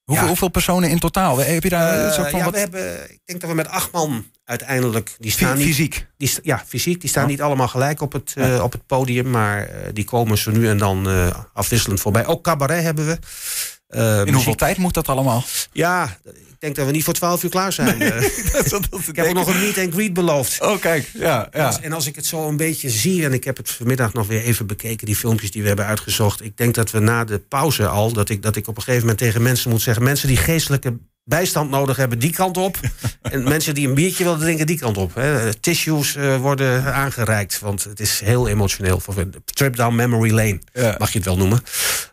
Hoeveel, 0.03 0.23
Ja. 0.25 0.31
hoeveel 0.31 0.49
personen 0.49 0.89
in 0.89 0.99
totaal? 0.99 1.37
Heb 1.37 1.63
je 1.63 1.69
daar 1.69 2.13
van 2.13 2.39
ja, 2.39 2.43
wat 2.43 2.53
we 2.53 2.59
hebben, 2.59 3.11
ik 3.11 3.19
denk 3.25 3.41
dat 3.41 3.49
we 3.49 3.55
met 3.55 3.67
acht 3.67 3.91
man 3.91 4.25
uiteindelijk. 4.43 5.15
Die 5.19 5.31
fy- 5.31 5.37
staan 5.37 5.57
niet, 5.57 5.65
fysiek? 5.67 6.07
die, 6.17 6.31
ja, 6.43 6.63
fysiek. 6.67 7.01
Die 7.01 7.09
staan 7.09 7.27
niet 7.27 7.41
allemaal 7.41 7.67
gelijk 7.67 8.01
op 8.01 8.11
het, 8.13 8.33
op 8.61 8.71
het 8.71 8.85
podium. 8.85 9.29
Maar 9.29 9.69
die 9.93 10.03
komen 10.03 10.37
ze 10.37 10.51
nu 10.51 10.69
en 10.69 10.77
dan 10.77 11.07
afwisselend 11.53 11.99
voorbij. 11.99 12.25
Ook 12.25 12.43
cabaret 12.43 12.83
hebben 12.83 13.05
we. 13.07 13.17
Eh, 13.91 14.21
In 14.25 14.33
hoeveel 14.33 14.55
tijd 14.55 14.77
moet 14.77 14.93
dat 14.93 15.07
allemaal? 15.07 15.43
Ja, 15.71 16.17
ik 16.25 16.55
denk 16.59 16.75
dat 16.75 16.85
we 16.85 16.91
niet 16.91 17.03
voor 17.03 17.13
12 17.13 17.43
uur 17.43 17.49
klaar 17.49 17.73
zijn. 17.73 18.01
Eh, 18.01 18.23
ik 19.07 19.15
heb 19.15 19.25
ook 19.27 19.33
nog 19.33 19.47
een 19.47 19.59
meet 19.59 19.77
and 19.77 19.93
greet 19.93 20.13
beloofd. 20.13 20.61
Oh, 20.61 20.79
kijk. 20.79 21.09
Ja, 21.13 21.47
ja. 21.51 21.65
Als- 21.65 21.79
En 21.79 21.93
als 21.93 22.07
ik 22.07 22.15
het 22.15 22.25
zo 22.25 22.47
een 22.47 22.57
beetje 22.57 22.89
zie, 22.89 23.25
en 23.25 23.33
ik 23.33 23.43
heb 23.43 23.57
het 23.57 23.71
vanmiddag 23.71 24.13
nog 24.13 24.27
weer 24.27 24.41
even 24.43 24.67
bekeken, 24.67 25.05
die 25.05 25.15
filmpjes 25.15 25.51
die 25.51 25.61
we 25.61 25.67
hebben 25.67 25.85
uitgezocht. 25.85 26.43
Ik 26.43 26.57
denk 26.57 26.75
dat 26.75 26.91
we 26.91 26.99
na 26.99 27.23
de 27.23 27.39
pauze 27.39 27.87
al, 27.87 28.11
dat 28.13 28.29
ik, 28.29 28.41
dat 28.41 28.55
ik 28.55 28.67
op 28.67 28.75
een 28.77 28.81
gegeven 28.83 29.01
moment 29.05 29.17
tegen 29.23 29.41
mensen 29.41 29.69
moet 29.71 29.81
zeggen: 29.81 30.03
mensen 30.03 30.27
die 30.27 30.37
geestelijke 30.37 30.97
bijstand 31.23 31.69
nodig 31.69 31.97
hebben, 31.97 32.19
die 32.19 32.33
kant 32.33 32.57
op. 32.57 32.79
en 33.21 33.43
mensen 33.43 33.73
die 33.73 33.87
een 33.87 33.93
biertje 33.93 34.23
willen 34.23 34.39
drinken, 34.39 34.65
die 34.65 34.79
kant 34.79 34.97
op. 34.97 35.15
Hè. 35.15 35.53
Tissues 35.53 36.15
uh, 36.15 36.37
worden 36.37 36.93
aangereikt, 36.93 37.59
want 37.59 37.83
het 37.83 37.99
is 37.99 38.19
heel 38.19 38.47
emotioneel. 38.47 39.01
Trip 39.43 39.75
down 39.75 39.95
memory 39.95 40.31
lane, 40.31 40.61
ja. 40.73 40.95
mag 40.97 41.11
je 41.11 41.17
het 41.17 41.27
wel 41.27 41.37
noemen. 41.37 41.63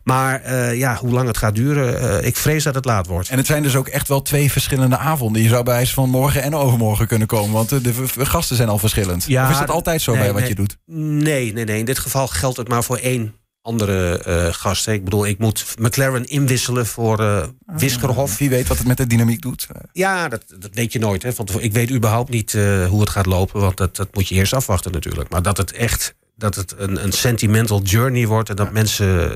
Maar 0.03 0.43
uh, 0.47 0.75
ja, 0.75 0.97
hoe 0.97 1.11
lang 1.11 1.27
het 1.27 1.37
gaat 1.37 1.55
duren, 1.55 2.03
uh, 2.03 2.27
ik 2.27 2.37
vrees 2.37 2.63
dat 2.63 2.75
het 2.75 2.85
laat 2.85 3.07
wordt. 3.07 3.29
En 3.29 3.37
het 3.37 3.47
zijn 3.47 3.63
dus 3.63 3.77
ook 3.77 3.89
echt 3.89 4.09
wel 4.09 4.23
twee 4.23 4.53
verschillende 4.53 4.99
avonden. 4.99 5.43
Je 5.43 5.49
zou 5.49 5.63
bij 5.63 5.75
wijze 5.75 5.95
van 5.95 6.11
morgen 6.11 6.43
en 6.43 6.55
overmorgen 6.55 7.07
kunnen 7.07 7.27
komen, 7.27 7.53
want 7.53 7.69
de, 7.69 7.81
de 7.81 8.27
gasten 8.27 8.57
zijn 8.57 8.69
al 8.69 8.79
verschillend. 8.79 9.25
Ja, 9.25 9.45
of 9.45 9.51
is 9.51 9.59
dat 9.59 9.71
altijd 9.71 10.03
zo 10.03 10.13
nee, 10.13 10.21
bij 10.21 10.33
wat 10.33 10.41
nee, 10.41 10.49
je 10.49 10.55
doet? 10.55 10.77
Nee, 10.87 11.53
nee, 11.53 11.65
nee. 11.65 11.79
In 11.79 11.85
dit 11.85 11.99
geval 11.99 12.27
geldt 12.27 12.57
het 12.57 12.69
maar 12.69 12.85
voor 12.85 12.97
één 12.97 13.35
andere 13.63 14.25
uh, 14.27 14.53
gasten. 14.53 14.93
Ik 14.93 15.05
bedoel, 15.05 15.27
ik 15.27 15.39
moet 15.39 15.75
McLaren 15.79 16.25
inwisselen 16.25 16.87
voor 16.87 17.21
uh, 17.21 17.47
Wiskerhof. 17.67 18.39
Wie 18.39 18.49
weet 18.49 18.69
wat 18.69 18.79
het 18.79 18.87
met 18.87 18.97
de 18.97 19.07
dynamiek 19.07 19.41
doet. 19.41 19.67
Ja, 19.93 20.29
dat, 20.29 20.45
dat 20.59 20.71
weet 20.75 20.93
je 20.93 20.99
nooit. 20.99 21.23
Hè. 21.23 21.33
Want 21.33 21.63
ik 21.63 21.73
weet 21.73 21.91
überhaupt 21.91 22.31
niet 22.31 22.53
uh, 22.53 22.87
hoe 22.87 23.01
het 23.01 23.11
gaat 23.11 23.27
lopen. 23.27 23.61
Want 23.61 23.77
dat, 23.77 23.97
dat 23.97 24.15
moet 24.15 24.29
je 24.29 24.35
eerst 24.35 24.53
afwachten 24.53 24.93
natuurlijk. 24.93 25.31
Maar 25.31 25.43
dat 25.43 25.57
het 25.57 25.73
echt 25.73 26.15
dat 26.37 26.55
het 26.55 26.75
een, 26.77 27.05
een 27.05 27.13
sentimental 27.13 27.83
journey 27.83 28.27
wordt... 28.27 28.49
en 28.49 28.57
dat 28.57 28.67
ja. 28.67 28.73
mensen 28.73 29.33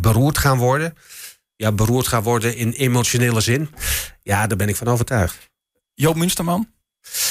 beroerd 0.00 0.38
gaan 0.38 0.58
worden. 0.58 0.94
Ja, 1.56 1.72
beroerd 1.72 2.06
gaan 2.06 2.22
worden 2.22 2.56
in 2.56 2.72
emotionele 2.72 3.40
zin. 3.40 3.68
Ja, 4.22 4.46
daar 4.46 4.56
ben 4.56 4.68
ik 4.68 4.76
van 4.76 4.88
overtuigd. 4.88 5.50
Joop 5.94 6.16
Munsterman? 6.16 6.68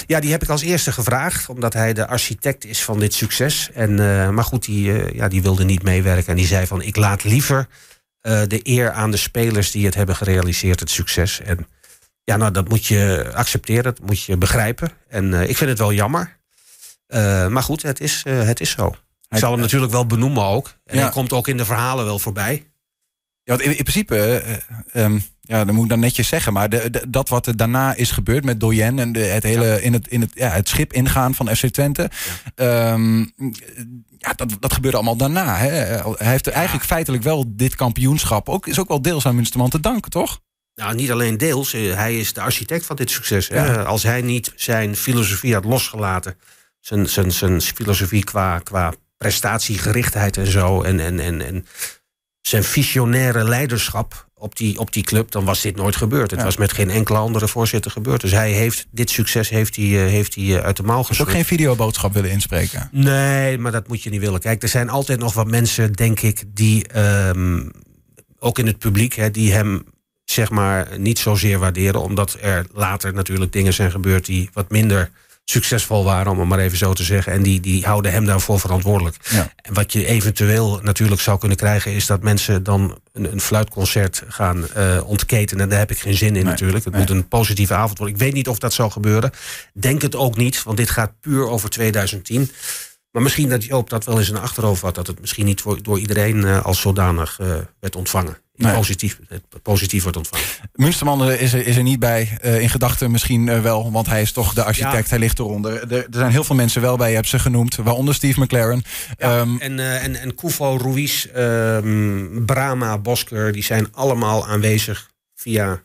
Ja, 0.06 0.20
die 0.20 0.32
heb 0.32 0.44
ik 0.44 0.50
als 0.50 0.62
eerste 0.62 0.92
gevraagd, 0.92 1.50
omdat 1.50 1.74
hij 1.74 1.94
de 1.94 2.08
architect 2.08 2.66
is 2.66 2.84
van 2.84 3.00
dit 3.00 3.14
succes. 3.14 3.70
En, 3.74 3.92
uh, 3.92 4.30
maar 4.30 4.44
goed, 4.44 4.66
die, 4.66 4.88
uh, 4.88 5.12
ja, 5.12 5.28
die 5.28 5.42
wilde 5.42 5.64
niet 5.64 5.84
meewerken. 5.84 6.28
En 6.28 6.36
die 6.36 6.48
zei 6.48 6.68
van, 6.68 6.82
ik 6.82 6.96
laat 6.96 7.24
liever 7.24 7.68
uh, 8.22 8.42
de 8.48 8.60
eer 8.64 8.92
aan 8.92 9.12
de 9.12 9.18
spelers 9.18 9.72
die 9.72 9.86
het 9.86 9.96
hebben 9.96 10.16
gerealiseerd, 10.16 10.80
het 10.80 10.90
succes. 10.90 11.42
En 11.42 11.68
ja, 12.24 12.38
nou, 12.38 12.52
dat 12.52 12.70
moet 12.70 12.86
je 12.86 13.32
accepteren, 13.34 13.84
dat 13.84 14.00
moet 14.00 14.24
je 14.24 14.38
begrijpen. 14.38 14.92
En 15.08 15.34
ik 15.34 15.58
vind 15.58 15.70
het 15.70 15.80
wel 15.80 15.94
jammer. 15.94 16.38
maar 17.50 17.64
goed, 17.64 17.82
het 17.82 18.00
is, 18.00 18.24
het 18.28 18.60
is 18.60 18.70
zo. 18.70 18.96
Ik 19.30 19.38
zal 19.38 19.52
hem 19.52 19.60
natuurlijk 19.60 19.92
wel 19.92 20.06
benoemen 20.06 20.44
ook. 20.44 20.78
En 20.86 20.96
ja. 20.96 21.02
hij 21.02 21.12
komt 21.12 21.34
ook 21.34 21.48
in 21.48 21.58
de 21.58 21.66
verhalen 21.66 22.06
wel 22.06 22.20
voorbij. 22.20 22.72
Ja, 23.44 23.56
want 23.56 23.62
in, 23.62 23.78
in 23.78 23.84
principe, 23.84 24.44
um, 24.94 25.24
ja, 25.48 25.66
dat 25.66 25.76
moet 25.76 25.84
ik 25.84 25.90
dan 25.90 26.00
netjes 26.00 26.28
zeggen, 26.28 26.54
maar 26.54 26.70
de, 26.70 26.90
de, 26.90 27.10
dat 27.10 27.30
wat 27.30 27.48
er 27.48 27.58
daarna 27.58 27.96
is 27.96 28.12
gebeurd 28.12 28.44
met 28.44 28.60
Doyen 28.60 29.00
en 29.00 29.12
de, 29.12 29.20
het 29.20 29.44
hele 29.44 29.66
ja. 29.66 29.76
in, 29.76 29.94
het, 29.94 30.08
in 30.08 30.22
het, 30.22 30.32
ja, 30.34 30.50
het 30.50 30.70
schip 30.70 30.94
ingaan 30.94 31.36
van 31.36 31.56
FC 31.56 31.66
Twente, 31.66 32.10
ja. 32.56 32.92
Um, 32.92 33.34
ja, 34.18 34.34
dat, 34.34 34.58
dat 34.60 34.74
gebeurde 34.74 34.98
allemaal 34.98 35.16
daarna. 35.16 35.58
Hè. 35.58 35.70
Hij 35.70 36.28
heeft 36.30 36.48
eigenlijk 36.48 36.86
feitelijk 36.86 37.24
wel 37.24 37.44
dit 37.48 37.76
kampioenschap 37.76 38.50
ook, 38.50 38.68
is 38.68 38.80
ook 38.80 38.88
wel 38.88 39.02
deels 39.02 39.26
aan 39.26 39.36
Münsterman 39.36 39.70
te 39.70 39.80
danken, 39.80 40.12
toch? 40.12 40.40
Nou, 40.76 40.96
niet 40.96 41.12
alleen 41.12 41.38
deels. 41.38 41.72
Hij 41.72 42.20
is 42.20 42.34
de 42.34 42.42
architect 42.42 42.86
van 42.86 42.96
dit 42.96 43.10
succes. 43.10 43.48
Hè. 43.48 43.86
Als 43.86 44.04
hij 44.04 44.22
niet 44.22 44.54
zijn 44.56 44.96
filosofie 44.96 45.54
had 45.54 45.66
losgelaten, 45.66 46.38
zijn, 46.80 47.10
zijn, 47.10 47.32
zijn 47.32 47.62
filosofie 47.62 48.24
qua, 48.24 48.60
qua 48.60 48.94
prestatiegerichtheid 49.18 50.38
en 50.38 50.48
zo, 50.48 50.82
en, 50.82 51.00
en, 51.00 51.20
en, 51.20 51.46
en 51.46 51.66
zijn 52.42 52.64
visionaire 52.64 53.44
leiderschap 53.44 54.27
op 54.40 54.56
die, 54.56 54.80
op 54.80 54.94
die 54.94 55.04
club, 55.04 55.32
dan 55.32 55.46
was 55.46 55.62
dit 55.62 55.76
nooit 55.76 55.96
gebeurd. 55.96 56.32
Het 56.32 56.40
ja. 56.40 56.46
was 56.46 56.58
met 56.58 56.74
geen 56.74 56.90
enkele 56.90 57.18
andere 57.18 57.48
voorzitter 57.48 57.92
gebeurd. 57.92 58.22
Dus 58.22 58.32
hij 58.32 58.52
heeft 58.52 58.88
dit 58.92 59.10
succes 59.10 59.50
heeft 59.50 59.76
hij, 59.76 59.86
uh, 59.86 60.00
heeft 60.00 60.36
hij 60.36 60.44
uh, 60.44 60.58
uit 60.58 60.78
de 60.78 60.84
mouw 60.84 61.04
geschud. 61.04 61.26
ook 61.26 61.32
geen 61.32 61.46
videoboodschap 61.46 62.14
willen 62.14 62.32
inspreken? 62.32 62.90
Nee, 62.92 63.58
maar 63.58 63.72
dat 63.72 63.88
moet 63.88 64.04
je 64.04 64.10
niet 64.10 64.20
willen. 64.20 64.40
Kijk, 64.40 64.64
er 64.64 64.70
zijn 64.70 64.90
altijd 64.90 65.20
nog 65.20 65.34
wat 65.34 65.48
mensen, 65.48 65.94
denk 65.94 66.22
ik, 66.22 66.44
die 66.54 67.00
um, 67.30 67.72
ook 68.40 68.60
in 68.60 68.68
het 68.68 68.78
publiek, 68.78 69.14
hè, 69.14 69.32
die 69.32 69.52
hem 69.52 69.84
zeg 70.24 70.50
maar 70.50 71.00
niet 71.00 71.20
zozeer 71.20 71.60
waarderen, 71.60 72.02
omdat 72.02 72.38
er 72.42 72.66
later 72.74 73.14
natuurlijk 73.14 73.52
dingen 73.52 73.74
zijn 73.74 73.92
gebeurd 73.92 74.26
die 74.26 74.50
wat 74.54 74.70
minder 74.70 75.12
succesvol 75.50 76.04
waren, 76.04 76.32
om 76.32 76.40
het 76.40 76.48
maar 76.48 76.60
even 76.60 76.78
zo 76.78 76.94
te 76.94 77.04
zeggen. 77.04 77.34
En 77.34 77.42
die, 77.42 77.60
die 77.60 77.86
houden 77.86 78.12
hem 78.12 78.26
daarvoor 78.26 78.60
verantwoordelijk. 78.60 79.16
Ja. 79.30 79.52
En 79.56 79.74
wat 79.74 79.94
je 79.94 80.06
eventueel 80.06 80.80
natuurlijk 80.84 81.22
zou 81.22 81.40
kunnen 81.40 81.58
krijgen, 81.58 81.92
is 81.92 82.06
dat 82.06 82.24
mensen 82.24 82.64
dan 82.64 83.00
een, 83.14 83.32
een 83.32 83.42
fluitconcert 83.42 84.24
gaan 84.28 84.66
uh, 84.78 85.02
ontketenen. 85.06 85.64
En 85.64 85.70
daar 85.70 85.80
heb 85.80 85.92
ik 85.92 86.00
geen 86.00 86.14
zin 86.14 86.28
in 86.28 86.34
nee, 86.34 86.44
natuurlijk. 86.44 86.84
Het 86.84 86.94
nee. 86.94 87.02
moet 87.02 87.12
een 87.12 87.28
positieve 87.28 87.74
avond 87.74 87.98
worden. 87.98 88.16
Ik 88.16 88.22
weet 88.22 88.34
niet 88.34 88.48
of 88.48 88.60
dat 88.60 88.74
zou 88.74 88.92
gebeuren. 88.92 89.32
Denk 89.74 90.02
het 90.02 90.16
ook 90.16 90.38
niet, 90.38 90.64
want 90.64 90.78
dit 90.78 90.90
gaat 90.90 91.12
puur 91.22 91.48
over 91.48 91.70
2010. 91.70 92.52
Maar 93.18 93.26
misschien 93.26 93.50
dat 93.50 93.64
Joop 93.64 93.90
dat 93.90 94.06
wel 94.06 94.18
eens 94.18 94.28
in 94.28 94.34
de 94.34 94.40
achterhoofd 94.40 94.82
had, 94.82 94.96
dat 94.96 95.08
het 95.08 95.20
misschien 95.20 95.46
niet 95.46 95.62
voor, 95.62 95.84
door 95.84 96.00
iedereen 96.00 96.38
uh, 96.38 96.66
als 96.66 96.82
zodanig 96.82 97.40
uh, 97.42 97.56
werd 97.80 97.96
ontvangen. 97.96 98.38
Nee. 98.56 98.76
Positief, 98.76 99.20
positief 99.62 100.04
wordt 100.04 100.18
ontvangen. 100.18 100.46
Munsterman 100.74 101.32
is 101.32 101.54
er, 101.54 101.68
is 101.68 101.76
er 101.76 101.84
niet 101.84 102.00
bij. 102.00 102.38
Uh, 102.44 102.62
in 102.62 102.70
gedachten 102.70 103.12
misschien 103.12 103.62
wel, 103.62 103.92
want 103.92 104.08
hij 104.08 104.22
is 104.22 104.32
toch 104.32 104.54
de 104.54 104.64
architect. 104.64 105.04
Ja. 105.04 105.10
Hij 105.10 105.20
ligt 105.20 105.40
eronder. 105.40 105.74
Er, 105.74 105.94
er, 105.94 106.08
zijn 106.10 106.32
heel 106.32 106.44
veel 106.44 106.56
mensen 106.56 106.82
wel 106.82 106.98
bij, 106.98 107.10
je 107.10 107.16
hebt 107.16 107.28
ze 107.28 107.40
genoemd. 107.40 107.76
Waaronder 107.76 108.16
Steve 108.16 108.42
McLaren. 108.42 108.84
Ja, 109.18 109.40
um, 109.40 109.60
en, 109.60 109.80
en, 109.80 110.16
en 110.16 110.36
Kufo, 110.36 110.78
Ruiz, 110.82 111.26
um, 111.36 112.46
Brama, 112.46 112.98
Bosker... 112.98 113.52
die 113.52 113.64
zijn 113.64 113.88
allemaal 113.94 114.48
aanwezig 114.48 115.10
via 115.36 115.84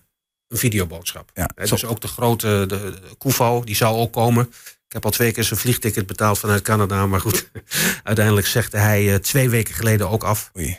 een 0.48 0.59
videoboodschap. 0.59 1.30
Ja, 1.35 1.50
dus 1.54 1.85
ook 1.85 2.00
de 2.00 2.09
grote 2.09 2.46
de, 2.46 2.66
de 2.66 3.16
Kufo, 3.18 3.64
die 3.64 3.76
zou 3.76 3.96
ook 3.96 4.12
komen. 4.12 4.50
Ik 4.92 4.98
heb 4.98 5.07
al 5.12 5.16
twee 5.16 5.33
keer 5.33 5.44
zijn 5.44 5.61
vliegticket 5.61 6.07
betaald 6.07 6.38
vanuit 6.38 6.62
Canada. 6.62 7.07
Maar 7.07 7.20
goed, 7.20 7.50
uiteindelijk 8.02 8.46
zegde 8.46 8.78
hij 8.78 9.18
twee 9.18 9.48
weken 9.48 9.74
geleden 9.74 10.09
ook 10.11 10.24
af. 10.24 10.50
Oei. 10.57 10.78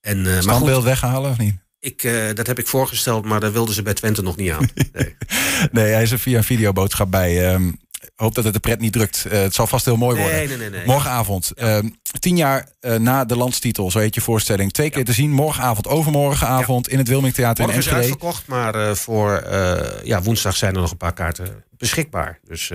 En, 0.00 0.18
uh, 0.24 0.38
goed, 0.38 0.82
weghalen 0.82 1.30
of 1.30 1.38
niet? 1.38 1.54
Ik, 1.78 2.02
uh, 2.02 2.34
dat 2.34 2.46
heb 2.46 2.58
ik 2.58 2.66
voorgesteld, 2.66 3.24
maar 3.24 3.40
daar 3.40 3.52
wilden 3.52 3.74
ze 3.74 3.82
bij 3.82 3.94
Twente 3.94 4.22
nog 4.22 4.36
niet 4.36 4.50
aan. 4.50 4.68
Nee, 4.92 5.16
nee 5.70 5.92
hij 5.92 6.02
is 6.02 6.10
er 6.10 6.18
via 6.18 6.36
een 6.36 6.44
videoboodschap 6.44 7.10
bij. 7.10 7.54
Um, 7.54 7.78
hoop 8.16 8.34
dat 8.34 8.44
het 8.44 8.52
de 8.52 8.60
pret 8.60 8.80
niet 8.80 8.92
drukt. 8.92 9.24
Uh, 9.26 9.32
het 9.32 9.54
zal 9.54 9.66
vast 9.66 9.84
heel 9.84 9.96
mooi 9.96 10.18
worden. 10.18 10.36
Nee, 10.36 10.56
nee, 10.56 10.70
nee. 10.70 10.86
Morgenavond. 10.86 11.52
Ja. 11.54 11.76
Um, 11.76 11.96
tien 12.18 12.36
jaar 12.36 12.68
uh, 12.80 12.96
na 12.96 13.24
de 13.24 13.36
landstitel, 13.36 13.90
zo 13.90 13.98
heet 13.98 14.14
je 14.14 14.20
voorstelling. 14.20 14.72
Twee 14.72 14.90
keer 14.90 14.98
ja. 14.98 15.04
te 15.04 15.12
zien. 15.12 15.30
Morgenavond, 15.30 15.88
overmorgenavond 15.88 16.86
ja. 16.86 16.92
in 16.92 16.98
het 16.98 17.08
Wilming 17.08 17.34
Theater 17.34 17.64
Morgen 17.64 17.82
in 17.82 17.88
Enschede. 17.88 18.04
is 18.04 18.10
uitverkocht, 18.10 18.46
maar 18.46 18.96
voor 18.96 19.42
ja, 20.02 20.22
woensdag 20.22 20.56
zijn 20.56 20.74
er 20.74 20.80
nog 20.80 20.90
een 20.90 20.96
paar 20.96 21.14
kaarten 21.14 21.64
beschikbaar. 21.76 22.38
Dus 22.42 22.70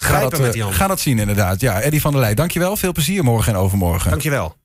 ga 0.00 0.20
dat, 0.20 0.40
met 0.40 0.52
die 0.52 0.62
ga 0.62 0.86
dat 0.86 1.00
zien 1.00 1.18
inderdaad. 1.18 1.60
Ja, 1.60 1.80
Eddie 1.80 2.00
van 2.00 2.12
der 2.12 2.20
Leij, 2.20 2.34
dankjewel. 2.34 2.76
Veel 2.76 2.92
plezier 2.92 3.24
morgen 3.24 3.52
en 3.52 3.58
overmorgen. 3.58 4.10
Dankjewel. 4.10 4.59